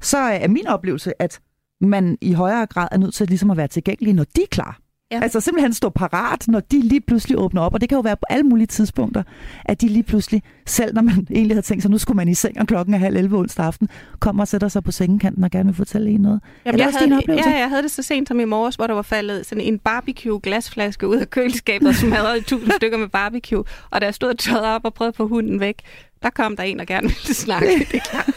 [0.01, 1.41] så er min oplevelse, at
[1.81, 4.82] man i højere grad er nødt til ligesom at være tilgængelig, når de er klar.
[5.13, 5.21] Ja.
[5.23, 7.75] Altså simpelthen stå parat, når de lige pludselig åbner op.
[7.75, 9.23] Og det kan jo være på alle mulige tidspunkter,
[9.65, 12.35] at de lige pludselig, selv når man egentlig havde tænkt sig, nu skulle man i
[12.35, 13.89] seng, og klokken er halv 11 onsdag aften,
[14.21, 16.41] kommer og sætter sig på sengekanten og gerne vil fortælle en noget.
[16.65, 17.23] er det jeg også havde?
[17.29, 19.79] Ja, jeg havde det så sent som i morges, hvor der var faldet sådan en
[19.79, 23.65] barbecue-glasflaske ud af køleskabet og smadret i tusind stykker med barbecue.
[23.91, 25.77] Og da jeg stod og tørrede op og prøvede få hunden væk,
[26.23, 27.69] der kom der en, der gerne ville snakke.
[27.93, 28.33] Det er.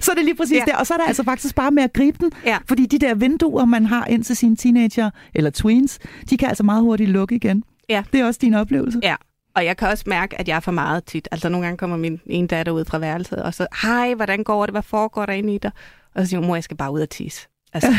[0.00, 0.56] Så er det lige præcis.
[0.56, 0.64] Ja.
[0.66, 0.74] det.
[0.74, 2.32] Og så er der altså faktisk bare med at gribe den.
[2.46, 2.58] Ja.
[2.68, 5.98] Fordi de der vinduer, man har ind til sine teenager eller tweens,
[6.30, 7.64] de kan altså meget hurtigt lukke igen.
[7.88, 8.02] Ja.
[8.12, 9.00] Det er også din oplevelse.
[9.02, 9.14] Ja,
[9.54, 11.28] og jeg kan også mærke, at jeg er for meget tit.
[11.30, 14.66] Altså nogle gange kommer min ene datter ud fra værelset, og så, hej, hvordan går
[14.66, 14.72] det?
[14.74, 15.70] Hvad foregår der inde i dig?
[16.14, 17.48] Og så siger hun, mor, jeg skal bare ud og tisse.
[17.72, 17.92] Altså,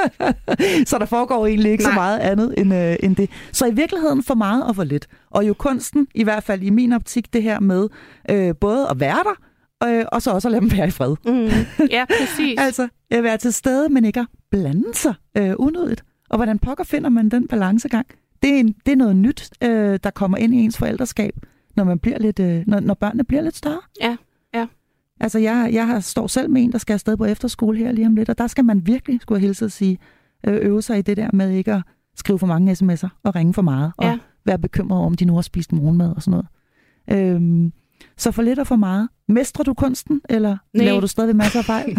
[0.90, 1.92] så der foregår egentlig ikke Nej.
[1.92, 3.30] så meget andet end, øh, end det.
[3.52, 5.06] Så i virkeligheden for meget og for lidt.
[5.30, 7.88] Og jo kunsten, i hvert fald i min optik, det her med
[8.30, 9.34] øh, både at være der,
[9.88, 11.16] øh, og så også at lade dem være i fred.
[11.24, 12.60] mm, ja, præcis.
[12.60, 16.04] Altså at være til stede, men ikke at blande sig øh, unødigt.
[16.30, 18.06] Og hvordan pokker finder man den balancegang?
[18.42, 21.34] Det er, en, det er noget nyt, øh, der kommer ind i ens forældreskab,
[21.76, 23.80] når, man bliver lidt, øh, når, når børnene bliver lidt større.
[24.00, 24.16] Ja.
[25.20, 28.06] Altså, jeg, jeg har- står selv med en, der skal afsted på efterskole her lige
[28.06, 29.98] om lidt, og der skal man virkelig, skulle jeg hilse at sige,
[30.46, 31.82] øh, øve sig i det der med ikke at
[32.16, 34.18] skrive for mange sms'er og ringe for meget, og Ja.
[34.46, 36.30] være bekymret om de nu har spist morgenmad og sådan
[37.10, 37.34] noget.
[37.34, 37.72] Øhm,
[38.16, 39.08] så for lidt og for meget.
[39.28, 40.84] Mestrer du kunsten, eller Nej.
[40.84, 41.98] laver du stadig masser af fejl?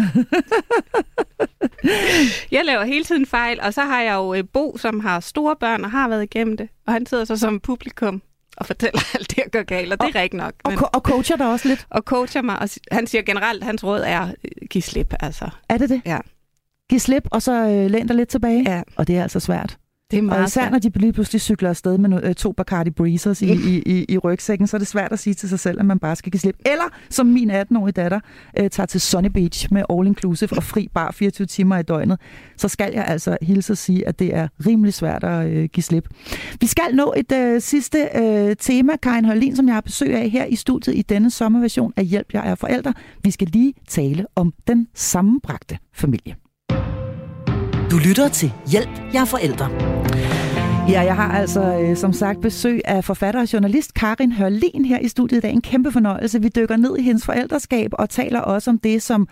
[2.52, 5.56] Jeg laver hele tiden fejl, og så har jeg jo øh, Bo, som har store
[5.60, 6.68] børn og har været igennem det.
[6.86, 8.22] Og han sidder så som publikum
[8.56, 10.52] og fortæller alt det, jeg gør galt, og det er rigtigt nok.
[10.64, 11.86] og, Men, og coacher dig også lidt?
[11.90, 15.48] og coacher mig, og han siger generelt, at hans råd er, øh, giv slip, altså.
[15.68, 16.02] Er det det?
[16.06, 16.18] Ja.
[16.90, 18.70] Giv slip, og så øh, læn dig lidt tilbage?
[18.70, 19.78] Ja, Og det er altså svært.
[20.10, 20.72] Det er Og meget især svært.
[20.72, 24.04] når de lige pludselig cykler afsted med no- øh, to Bacardi Breezers i, i, i,
[24.08, 26.32] i rygsækken, så er det svært at sige til sig selv, at man bare skal
[26.32, 26.56] give slip.
[26.66, 28.20] Eller som min 18-årige datter
[28.58, 32.20] øh, tager til Sunny Beach med all inclusive og fri bar 24 timer i døgnet,
[32.56, 35.84] så skal jeg altså hilse at sige, at det er rimelig svært at øh, give
[35.84, 36.08] slip.
[36.60, 40.30] Vi skal nå et øh, sidste øh, tema, Karin Hørlin, som jeg har besøg af
[40.30, 42.94] her i studiet i denne sommerversion af Hjælp, jeg er forældre.
[43.24, 46.34] Vi skal lige tale om den sammenbragte familie.
[47.90, 49.70] Du lytter til Hjælp, jeg er forældre.
[50.88, 54.98] Ja, jeg har altså øh, som sagt besøg af forfatter og journalist Karin Hørlin her
[54.98, 55.52] i studiet i dag.
[55.52, 56.42] En kæmpe fornøjelse.
[56.42, 59.28] Vi dykker ned i hendes forældreskab og taler også om det, som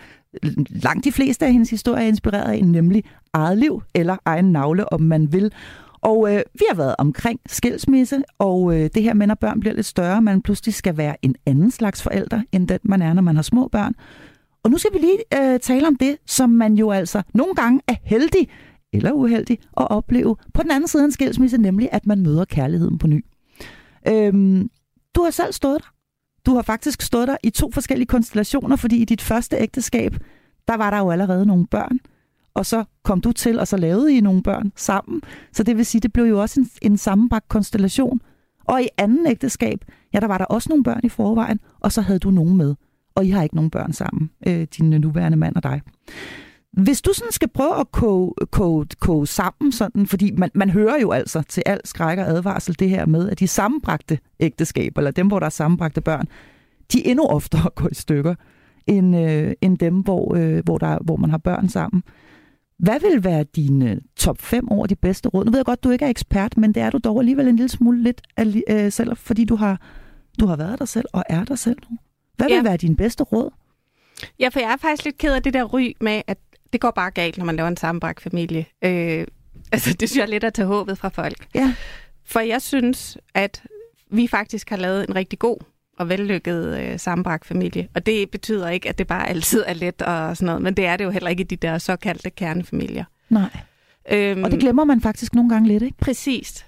[0.68, 4.92] langt de fleste af hendes historier er inspireret af, nemlig eget liv eller egen navle,
[4.92, 5.52] om man vil.
[6.00, 9.74] Og øh, vi har været omkring skilsmisse, og øh, det her med, når børn bliver
[9.74, 13.22] lidt større, man pludselig skal være en anden slags forælder, end den man er, når
[13.22, 13.94] man har små børn.
[14.64, 17.80] Og nu skal vi lige øh, tale om det, som man jo altså nogle gange
[17.88, 18.48] er heldig
[18.92, 22.44] eller uheldig at opleve på den anden side af en skilsmisse, nemlig at man møder
[22.44, 23.24] kærligheden på ny.
[24.08, 24.70] Øhm,
[25.14, 25.90] du har selv stået der.
[26.46, 30.16] Du har faktisk stået der i to forskellige konstellationer, fordi i dit første ægteskab,
[30.68, 31.98] der var der jo allerede nogle børn,
[32.54, 35.22] og så kom du til, og så lavede I nogle børn sammen.
[35.52, 38.20] Så det vil sige, det blev jo også en, en sammenbragt konstellation.
[38.64, 39.84] Og i anden ægteskab,
[40.14, 42.74] ja, der var der også nogle børn i forvejen, og så havde du nogen med.
[43.14, 45.80] Og I har ikke nogen børn sammen, øh, din nuværende mand og dig.
[46.72, 51.00] Hvis du sådan skal prøve at koge, koge, koge sammen, sådan, fordi man, man hører
[51.00, 55.10] jo altså til al skræk og advarsel det her med, at de sammenbragte ægteskaber, eller
[55.10, 56.26] dem, hvor der er sammenbragte børn,
[56.92, 58.34] de endnu oftere går i stykker,
[58.86, 62.02] end, øh, end dem, hvor, øh, hvor, der, hvor man har børn sammen.
[62.78, 65.44] Hvad vil være dine øh, top 5 over de bedste råd?
[65.44, 67.56] Nu ved jeg godt, du ikke er ekspert, men det er du dog alligevel en
[67.56, 68.22] lille smule lidt
[68.70, 69.80] øh, selv, fordi du har,
[70.40, 71.96] du har været der selv og er der selv nu.
[72.36, 72.62] Hvad vil Ja.
[72.62, 73.50] være dine bedste råd?
[74.40, 76.38] Ja, for jeg er faktisk lidt ked af det der ry med, at
[76.72, 78.66] det går bare galt, når man laver en sammenbragt familie.
[78.84, 79.26] Øh,
[79.72, 81.46] altså, det synes jeg er lidt at tage håbet fra folk.
[81.54, 81.74] Ja.
[82.26, 83.62] For jeg synes, at
[84.10, 85.56] vi faktisk har lavet en rigtig god
[85.98, 87.88] og vellykket øh, sammenbragt familie.
[87.94, 90.86] Og det betyder ikke, at det bare altid er let og sådan noget, men det
[90.86, 93.04] er det jo heller ikke i de der såkaldte kernefamilier.
[93.28, 93.50] Nej.
[94.12, 95.96] Øhm, Og det glemmer man faktisk nogle gange lidt, ikke?
[95.98, 96.66] Præcist.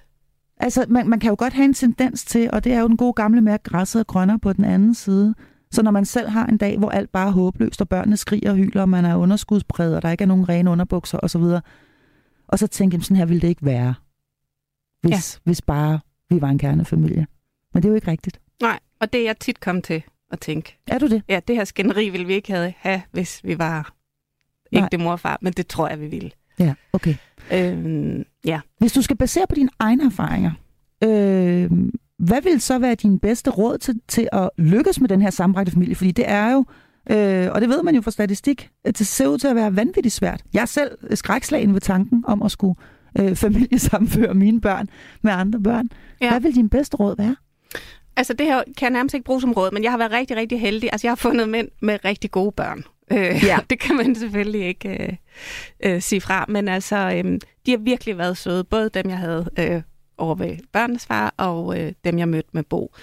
[0.59, 2.97] Altså, man, man kan jo godt have en tendens til, og det er jo den
[2.97, 5.35] gode gamle at græsset er grønnere på den anden side.
[5.71, 8.51] Så når man selv har en dag, hvor alt bare er håbløst, og børnene skriger
[8.51, 11.43] og hyler, og man er underskudspræget, og der ikke er nogen rene underbukser osv.,
[12.47, 13.93] og så tænker jeg, sådan her ville det ikke være,
[15.01, 15.39] hvis, ja.
[15.43, 15.99] hvis bare
[16.29, 17.27] vi var en kernefamilie.
[17.73, 18.39] Men det er jo ikke rigtigt.
[18.99, 20.77] Og det er jeg tit kommet til at tænke.
[20.87, 21.23] Er du det?
[21.29, 23.93] Ja, det her skænderi ville vi ikke have, have hvis vi var
[24.71, 24.83] Nej.
[24.83, 26.31] ægte mor og far, men det tror jeg, vi ville.
[26.59, 27.15] Ja, okay.
[27.53, 28.61] Øhm, ja.
[28.79, 30.51] Hvis du skal basere på dine egne erfaringer,
[31.03, 31.71] øh,
[32.19, 35.71] hvad vil så være din bedste råd til, til at lykkes med den her sammenbragte
[35.71, 35.95] familie?
[35.95, 36.65] Fordi det er jo,
[37.09, 39.75] øh, og det ved man jo fra statistik, at det ser ud til at være
[39.75, 40.41] vanvittigt svært.
[40.53, 42.75] Jeg er selv skrækslagen ved tanken om at skulle
[43.19, 44.89] øh, familiesamføre mine børn
[45.21, 45.89] med andre børn.
[46.21, 46.25] Ja.
[46.25, 46.31] Ja.
[46.31, 47.35] Hvad vil din bedste råd være?
[48.17, 50.37] Altså det her kan jeg nærmest ikke bruge som råd, men jeg har været rigtig,
[50.37, 50.89] rigtig heldig.
[50.91, 52.83] Altså jeg har fundet mænd med rigtig gode børn.
[53.11, 53.57] Øh, Ja.
[53.69, 54.89] det kan man selvfølgelig ikke
[55.83, 58.63] øh, øh, sige fra, men altså øh, de har virkelig været søde.
[58.63, 59.81] Både dem, jeg havde øh,
[60.17, 62.95] over ved børnenes far, og øh, dem, jeg mødte med Bo.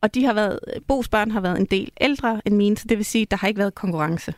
[0.00, 2.98] Og de har været, Bos børn har været en del ældre end mine, så det
[2.98, 4.34] vil sige, at der har ikke været konkurrence.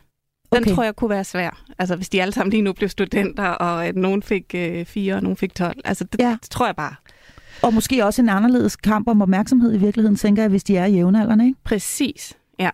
[0.53, 0.75] Den Okay.
[0.75, 1.63] tror jeg kunne være svær.
[1.79, 5.15] Altså hvis de alle sammen lige nu blev studenter, og at nogen fik øh, fire,
[5.15, 5.75] og nogen fik 12.
[5.85, 6.37] Altså det, ja.
[6.41, 6.95] det tror jeg bare.
[7.61, 10.85] Og måske også en anderledes kamp om opmærksomhed i virkeligheden, tænker jeg, hvis de er
[10.85, 11.59] jævnaldrende, ikke?
[11.63, 12.69] Præcis, ja.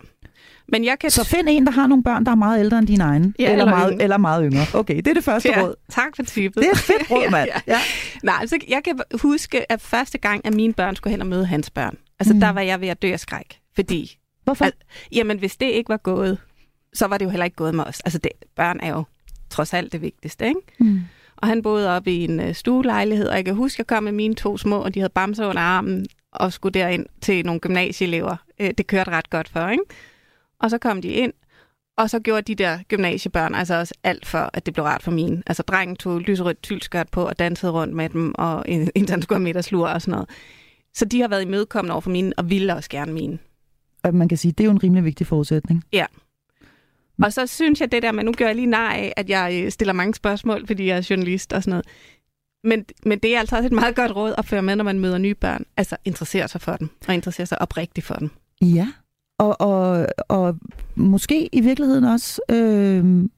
[0.72, 1.10] Men jeg kan...
[1.12, 3.34] Så find en, der har nogle børn, der er meget ældre end dine egne.
[3.40, 4.04] Ja, eller, eller meget, yngre.
[4.04, 4.66] eller meget yngre.
[4.80, 5.76] Okay, det er det første ja, råd.
[5.90, 6.64] tak for tippet.
[6.64, 7.50] Det er et fedt råd, mand.
[7.50, 7.74] ja, ja.
[7.74, 7.80] Ja.
[8.24, 11.46] Nej, altså, jeg kan huske, at første gang, at mine børn skulle hen og møde
[11.46, 12.40] hans børn, altså Mm.
[12.40, 13.60] der var jeg ved at dø af skræk.
[13.76, 14.66] Fordi, Hvorfor?
[14.66, 14.74] Al-
[15.12, 16.38] jamen hvis det ikke var gået,
[16.94, 18.00] så var det jo heller ikke gået med os.
[18.00, 19.04] Altså det, børn er jo
[19.50, 20.60] trods alt det vigtigste, ikke?
[20.80, 21.00] Mm.
[21.38, 24.04] Og han boede op i en uh, stuelejlighed, og jeg kan huske, at jeg kom
[24.04, 27.60] med mine to små, og de havde bamser under armen, og skulle derind til nogle
[27.60, 28.36] gymnasieelever.
[28.60, 29.84] Uh, det kørte ret godt for, ikke?
[30.62, 31.34] Og så kom de ind,
[31.98, 35.12] og så gjorde de der gymnasiebørn altså også alt for, at det blev rart for
[35.12, 35.44] mine.
[35.48, 39.22] Altså drengen tog lyserødt tyldskørt på og dansede rundt med dem, og en, en der
[39.22, 40.30] skulle have middagslur og sådan noget.
[40.94, 43.40] Så de har været imødekommende over for mine, og ville også gerne mine.
[44.04, 45.84] Og man kan sige, det er jo en rimelig vigtig forudsætning.
[47.24, 49.62] Og så synes jeg det der, men nu gør jeg lige nar af, at jeg
[49.64, 51.86] øh, stiller mange spørgsmål, fordi jeg er journalist og sådan noget.
[52.64, 55.00] Men, men det er altså også et meget godt råd at føre med, når man
[55.00, 55.66] møder nye børn.
[55.78, 58.30] Altså interessere sig for dem, og interessere sig oprigtigt for dem.
[58.62, 58.88] Ja,
[59.42, 60.58] og, og, og
[60.96, 63.30] måske i virkeligheden også øh,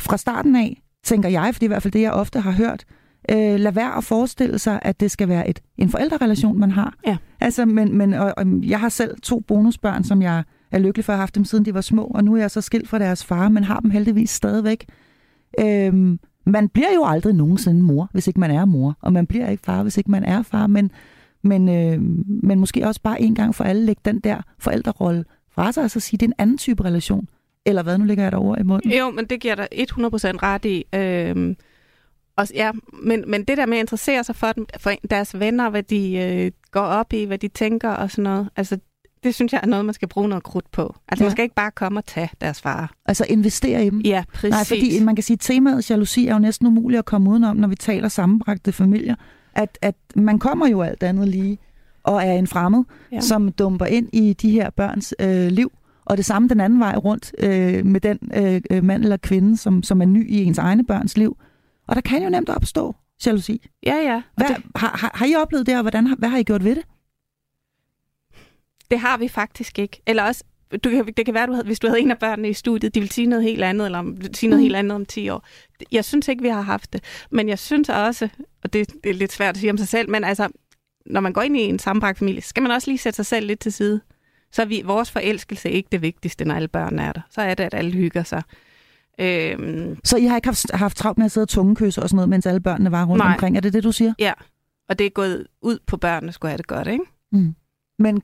[0.00, 2.52] fra starten af, tænker jeg, for det er i hvert fald det, jeg ofte har
[2.52, 2.84] hørt,
[3.30, 6.94] øh, lad være at forestille sig, at det skal være et, en forældrerelation, man har.
[7.06, 7.16] Ja.
[7.40, 11.12] Altså, men, men og, og jeg har selv to bonusbørn, som jeg er lykkelig for
[11.12, 12.98] at have haft dem, siden de var små, og nu er jeg så skilt fra
[12.98, 14.86] deres far, men har dem heldigvis stadigvæk.
[15.60, 19.48] Øh, man bliver jo aldrig nogensinde mor, hvis ikke man er mor, og man bliver
[19.48, 20.90] ikke far, hvis ikke man er far, men
[21.42, 22.00] men, øh,
[22.42, 25.24] men måske også bare en gang for alle lægge den der forældrerolle
[25.54, 27.28] fra sig, og så sige, det er en anden type relation.
[27.66, 28.90] Eller hvad, nu ligger jeg der over i munden.
[28.92, 29.76] Jo, men det giver dig 100%
[30.42, 30.84] ret i.
[30.94, 31.56] Øhm,
[32.36, 32.70] og, ja,
[33.02, 36.16] men, men det der med at interessere sig for, dem, for deres venner, hvad de
[36.16, 38.78] øh, går op i, hvad de tænker og sådan noget, altså
[39.24, 40.82] det synes jeg er noget, man skal bruge noget krudt på.
[41.08, 41.24] Altså Ja.
[41.24, 41.28] ja.
[41.28, 42.92] man skal ikke bare komme og tage deres far.
[43.06, 44.00] Altså investere i dem.
[44.00, 44.50] Ja, præcis.
[44.50, 47.56] Nej, fordi man kan sige, at temaet jalousi er jo næsten umuligt at komme udenom,
[47.56, 49.14] når vi taler sammenbragte familier.
[49.54, 51.58] At, at man kommer jo alt andet lige
[52.02, 53.20] og er en fremmed, ja.
[53.20, 55.72] Som dumper ind i de her børns øh, liv.
[56.04, 59.56] Og det samme den anden vej rundt øh, med den øh, øh, mand eller kvinde,
[59.56, 61.36] som, som er ny i ens egne børns liv.
[61.86, 62.94] Og der kan jo nemt opstå
[63.26, 63.66] jalousi.
[63.86, 64.22] Ja, ja.
[64.36, 66.76] Hvad, det, har, har, har I oplevet det, og hvordan, hvad har I gjort ved
[66.76, 66.84] det?
[68.92, 70.02] det har vi faktisk ikke.
[70.06, 70.44] Eller også,
[70.84, 73.00] du, det kan være, du havde, hvis du havde en af børnene i studiet, de
[73.00, 74.62] ville sige noget helt andet, eller om, sige noget Mm.
[74.62, 75.46] helt andet om 10 år.
[75.92, 77.04] Jeg synes ikke, vi har haft det.
[77.30, 78.28] Men jeg synes også,
[78.64, 80.48] og det, det er lidt svært at sige om sig selv, men altså,
[81.06, 83.26] når man går ind i en sammenbragt familie, så skal man også lige sætte sig
[83.26, 84.00] selv lidt til side.
[84.52, 87.20] Så er vi, vores forelskelse ikke det vigtigste, når alle børn er der.
[87.30, 88.42] Så er det, at alle hygger sig.
[89.20, 92.16] Øhm, Så I har ikke haft, haft travlt med at sidde og tungekysse og sådan
[92.16, 93.32] noget, mens alle børnene var rundt Nej.
[93.32, 93.56] omkring?
[93.56, 94.14] Er det det, du siger?
[94.18, 94.32] ja,
[94.88, 97.04] og det er gået ud på børnene, skulle have det godt, ikke?
[97.32, 97.54] Mm.
[97.98, 98.22] Men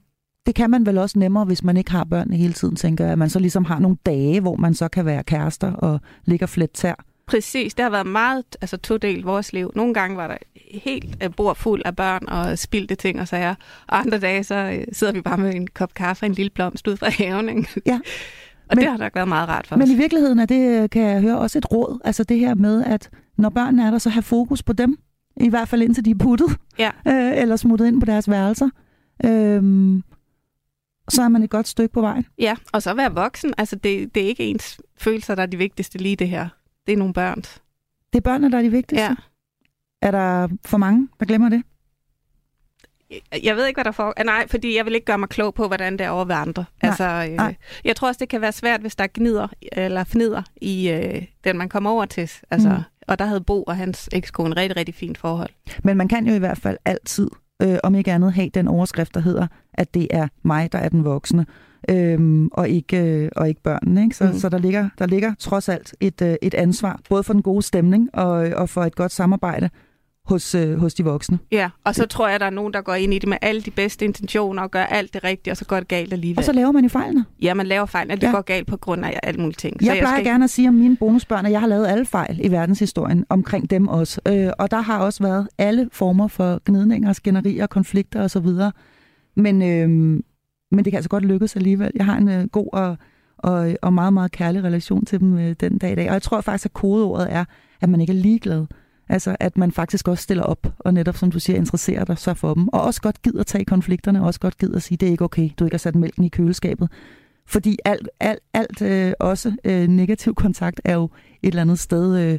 [0.48, 3.12] det kan man vel også nemmere, hvis man ikke har børnene hele tiden, tænker jeg.
[3.12, 6.44] At man så ligesom har nogle dage, hvor man så kan være kærester og ligge
[6.44, 6.94] og flet tær.
[7.26, 9.72] Præcis, det har været meget altså, todelt vores liv.
[9.76, 10.36] Nogle gange var der
[10.72, 13.54] helt uh, bord fuld af børn og spildte ting og sager.
[13.86, 16.50] Og andre dage, så uh, sidder vi bare med en kop kaffe og en lille
[16.50, 17.48] blomst ud fra haven.
[17.48, 17.68] Ikke?
[17.86, 17.94] Ja.
[17.94, 19.90] og Men- men, det har nok været meget rart for Men os.
[19.90, 21.98] i virkeligheden er det, øh, kan jeg høre, også et råd.
[22.04, 24.96] Altså det her med, at når børnene er der, så have fokus på dem.
[25.36, 26.56] I hvert fald indtil de er puttet.
[26.78, 26.90] Ja.
[27.08, 28.68] Øh, eller smuttet ind på deres værelser.
[29.24, 30.02] Øhm,
[31.08, 32.26] så er man et godt stykke på vejen.
[32.38, 33.54] Ja, og så være voksen.
[33.58, 36.48] Altså, det, det er ikke ens følelser, der er de vigtigste lige det her.
[36.86, 37.62] Det er nogle børns.
[38.12, 39.04] Det er børnene, der er de vigtigste.
[39.04, 39.14] Ja.
[40.02, 41.62] Er der for mange, der glemmer det?
[43.42, 44.12] Jeg ved ikke, hvad der.
[44.16, 46.34] Ah, Nej, fordi jeg vil ikke gøre mig klog på, hvordan det er over ved
[46.34, 46.64] andre.
[46.82, 47.56] Nej, altså, øh, nej.
[47.84, 51.22] Jeg tror også, det kan være svært, hvis der er gnider eller fnider i øh,
[51.44, 52.30] den, man kommer over til.
[52.50, 52.82] Altså, mm.
[53.08, 55.50] Og der havde Bo og hans ekskone rigtig, rigtig fint forhold.
[55.84, 57.30] Men man kan jo i hvert fald altid,
[57.62, 60.88] øh, om ikke andet, have den overskrift, der hedder, at det er mig, der er
[60.88, 61.46] den voksne,
[61.90, 64.02] øhm, og, ikke, øh, og ikke børnene.
[64.02, 64.16] Ikke?
[64.16, 64.24] Så.
[64.24, 64.38] Mm.
[64.38, 67.62] så der, ligger, der ligger trods alt et, øh, et ansvar, både for den gode
[67.62, 69.70] stemning og, og for et godt samarbejde
[70.28, 71.38] hos, øh, hos de voksne.
[71.52, 73.36] Ja, og så tror jeg, at der er nogen, der går ind i det med
[73.42, 76.38] alle de bedste intentioner og gør alt det rigtige, og så går det galt alligevel.
[76.38, 77.24] Og så laver man jo fejlene.
[77.42, 78.30] Ja, man laver fejl, og det Ja.
[78.32, 79.76] går galt på grund af alle mulige ting.
[79.84, 82.50] Jeg plejer gerne at sige om mine bonusbørn, at jeg har lavet alle fejl i
[82.50, 84.20] verdenshistorien omkring dem også.
[84.28, 88.46] Øh, og der har også været alle former for gnidninger, skænderier, konflikter osv.
[89.36, 89.88] Men, øh,
[90.70, 91.90] men det kan altså godt lykkes alligevel.
[91.94, 92.96] Jeg har en øh, god og,
[93.38, 96.08] og, og meget, meget kærlig relation til dem øh, den dag i dag.
[96.08, 97.44] Og jeg tror faktisk, at kodeordet er,
[97.80, 98.66] at man ikke er ligeglad.
[99.08, 102.34] Altså, at man faktisk også stiller op, og netop, som du siger, interesserer dig så
[102.34, 102.68] for dem.
[102.68, 105.24] Og også godt gider tage konflikterne, og også godt gider at sige, det er ikke
[105.24, 106.88] okay, du ikke har sat mælken i køleskabet.
[107.46, 111.04] Fordi alt, alt, alt øh, også øh, negativ kontakt er jo
[111.42, 112.38] et eller andet sted øh,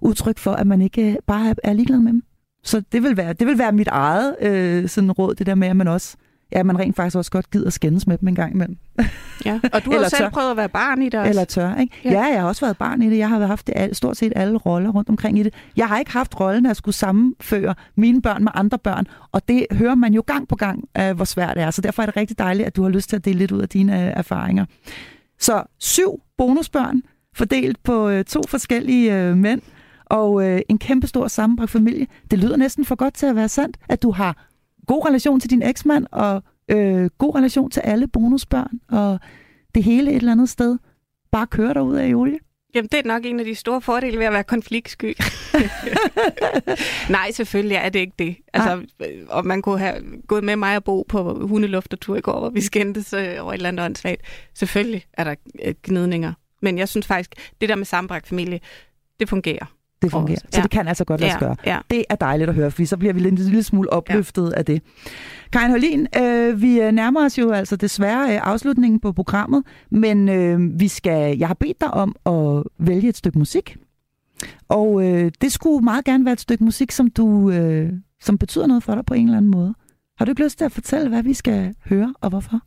[0.00, 2.22] udtryk for, at man ikke øh, bare er, er ligeglad med dem.
[2.64, 5.68] Så det vil være, det vil være mit eget øh, sådan råd, det der med,
[5.68, 6.16] at man også
[6.52, 8.76] ja, man rent faktisk også godt gider skændes med dem en gang imellem.
[9.44, 10.28] Ja, og du har selv tør.
[10.28, 11.28] prøvet at være barn i det også.
[11.28, 11.96] Eller tør, ikke?
[12.04, 12.10] Ja.
[12.10, 12.24] Ja.
[12.24, 13.18] jeg har også været barn i det.
[13.18, 15.54] Jeg har haft det, stort set alle roller rundt omkring i det.
[15.76, 19.66] Jeg har ikke haft rollen at skulle sammenføre mine børn med andre børn, og det
[19.72, 21.70] hører man jo gang på gang, øh, hvor svært det er.
[21.70, 23.60] Så derfor er det rigtig dejligt, at du har lyst til at dele lidt ud
[23.60, 24.64] af dine øh, erfaringer.
[25.38, 27.02] Så syv bonusbørn
[27.34, 29.60] fordelt på øh, to forskellige mænd,
[30.04, 32.06] og en kæmpe stor sammenbragt familie.
[32.30, 34.46] Det lyder næsten for godt til at være sandt, at du har
[34.86, 39.18] god relation til din eksmand, og øh, god relation til alle bonusbørn, og
[39.74, 40.78] det hele et eller andet sted
[41.32, 42.38] bare kører dig ud af i olie.
[42.74, 45.16] Jamen, det er nok en af de store fordele ved at være konfliktsky.
[47.16, 48.36] Nej, selvfølgelig er det ikke det.
[48.52, 52.38] Altså, øh, og man kunne have gået med mig og bo på hundeluftertur i går,
[52.38, 54.22] hvor vi skændtes øh, over et eller andet åndssvagt.
[54.54, 55.34] Selvfølgelig er der
[55.64, 56.32] øh, gnidninger.
[56.62, 58.60] Men jeg synes faktisk, det der med sammenbragt familie,
[59.20, 59.75] det fungerer.
[60.02, 60.38] Det fungerer.
[60.38, 60.62] Så ja.
[60.62, 61.56] det kan altså godt lade sig gøre.
[61.66, 61.78] ja.
[61.90, 64.58] Det er dejligt at høre, fordi så bliver vi lidt en lille smule opløftet ja.
[64.58, 64.82] af det.
[65.52, 70.28] Karin Holin, øh, vi øh, nærmer os jo altså desværre øh, afslutningen på programmet, men
[70.28, 73.76] øh, vi skal, jeg har bedt dig om at vælge et stykke musik.
[74.68, 78.66] Og øh, det skulle meget gerne være et stykke musik, som du øh, som betyder
[78.66, 79.74] noget for dig på en eller anden måde.
[80.18, 82.60] Har du ikke lyst til at fortælle, hvad vi skal høre og hvorfor?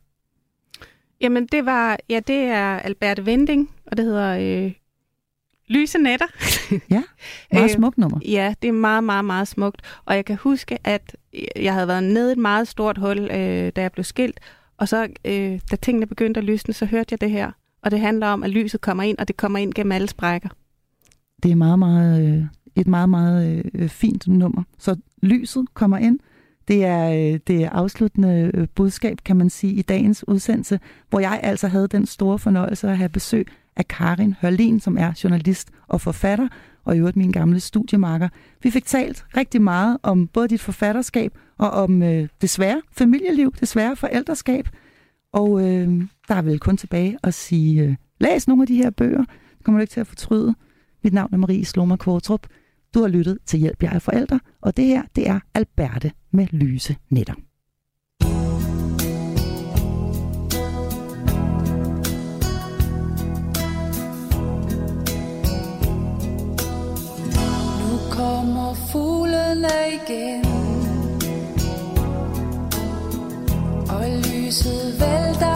[1.20, 4.72] Jamen, det var, ja, det er Albert Vending, og det hedder øh,
[5.70, 6.26] Lyse Netter.
[7.52, 8.18] Meget Øh, smukt nummer.
[8.24, 9.82] Ja, det er meget, meget, meget smukt.
[10.04, 11.16] Og jeg kan huske, at
[11.56, 14.40] jeg havde været nede i et meget stort hul, øh, da jeg blev skilt.
[14.78, 17.50] Og så, øh, da tingene begyndte at lysne, så hørte jeg det her.
[17.82, 20.48] Og det handler om, at lyset kommer ind, og det kommer ind gennem alle sprækker.
[21.42, 22.44] Det er meget, meget, øh,
[22.76, 24.62] et meget, meget øh, fint nummer.
[24.78, 26.18] Så lyset kommer ind.
[26.68, 31.20] Det er øh, det er afsluttende øh, budskab, kan man sige, i dagens udsendelse, hvor
[31.20, 33.46] jeg altså havde den store fornøjelse at have besøg
[33.76, 36.48] af Karin Hørlin, som er journalist og forfatter,
[36.84, 38.28] og i øvrigt min gamle studiemarker.
[38.62, 43.54] Vi fik talt rigtig meget om både dit forfatterskab og om øh, det svære familieliv,
[43.60, 44.68] det svære forældreskab.
[45.32, 48.90] Og øh, der er vel kun tilbage at sige, øh, læs nogle af de her
[48.90, 49.24] bøger.
[49.58, 50.54] Det kommer du ikke til at fortryde.
[51.04, 52.46] Mit navn er Marie Sloma Kvartrup.
[52.94, 56.46] Du har lyttet til Hjælp, jeg er forældre, og det her, det er Alberte med
[56.52, 57.49] lyse netter.
[68.20, 70.44] Kommer fuglene igen.
[73.88, 75.49] Og lyset vælter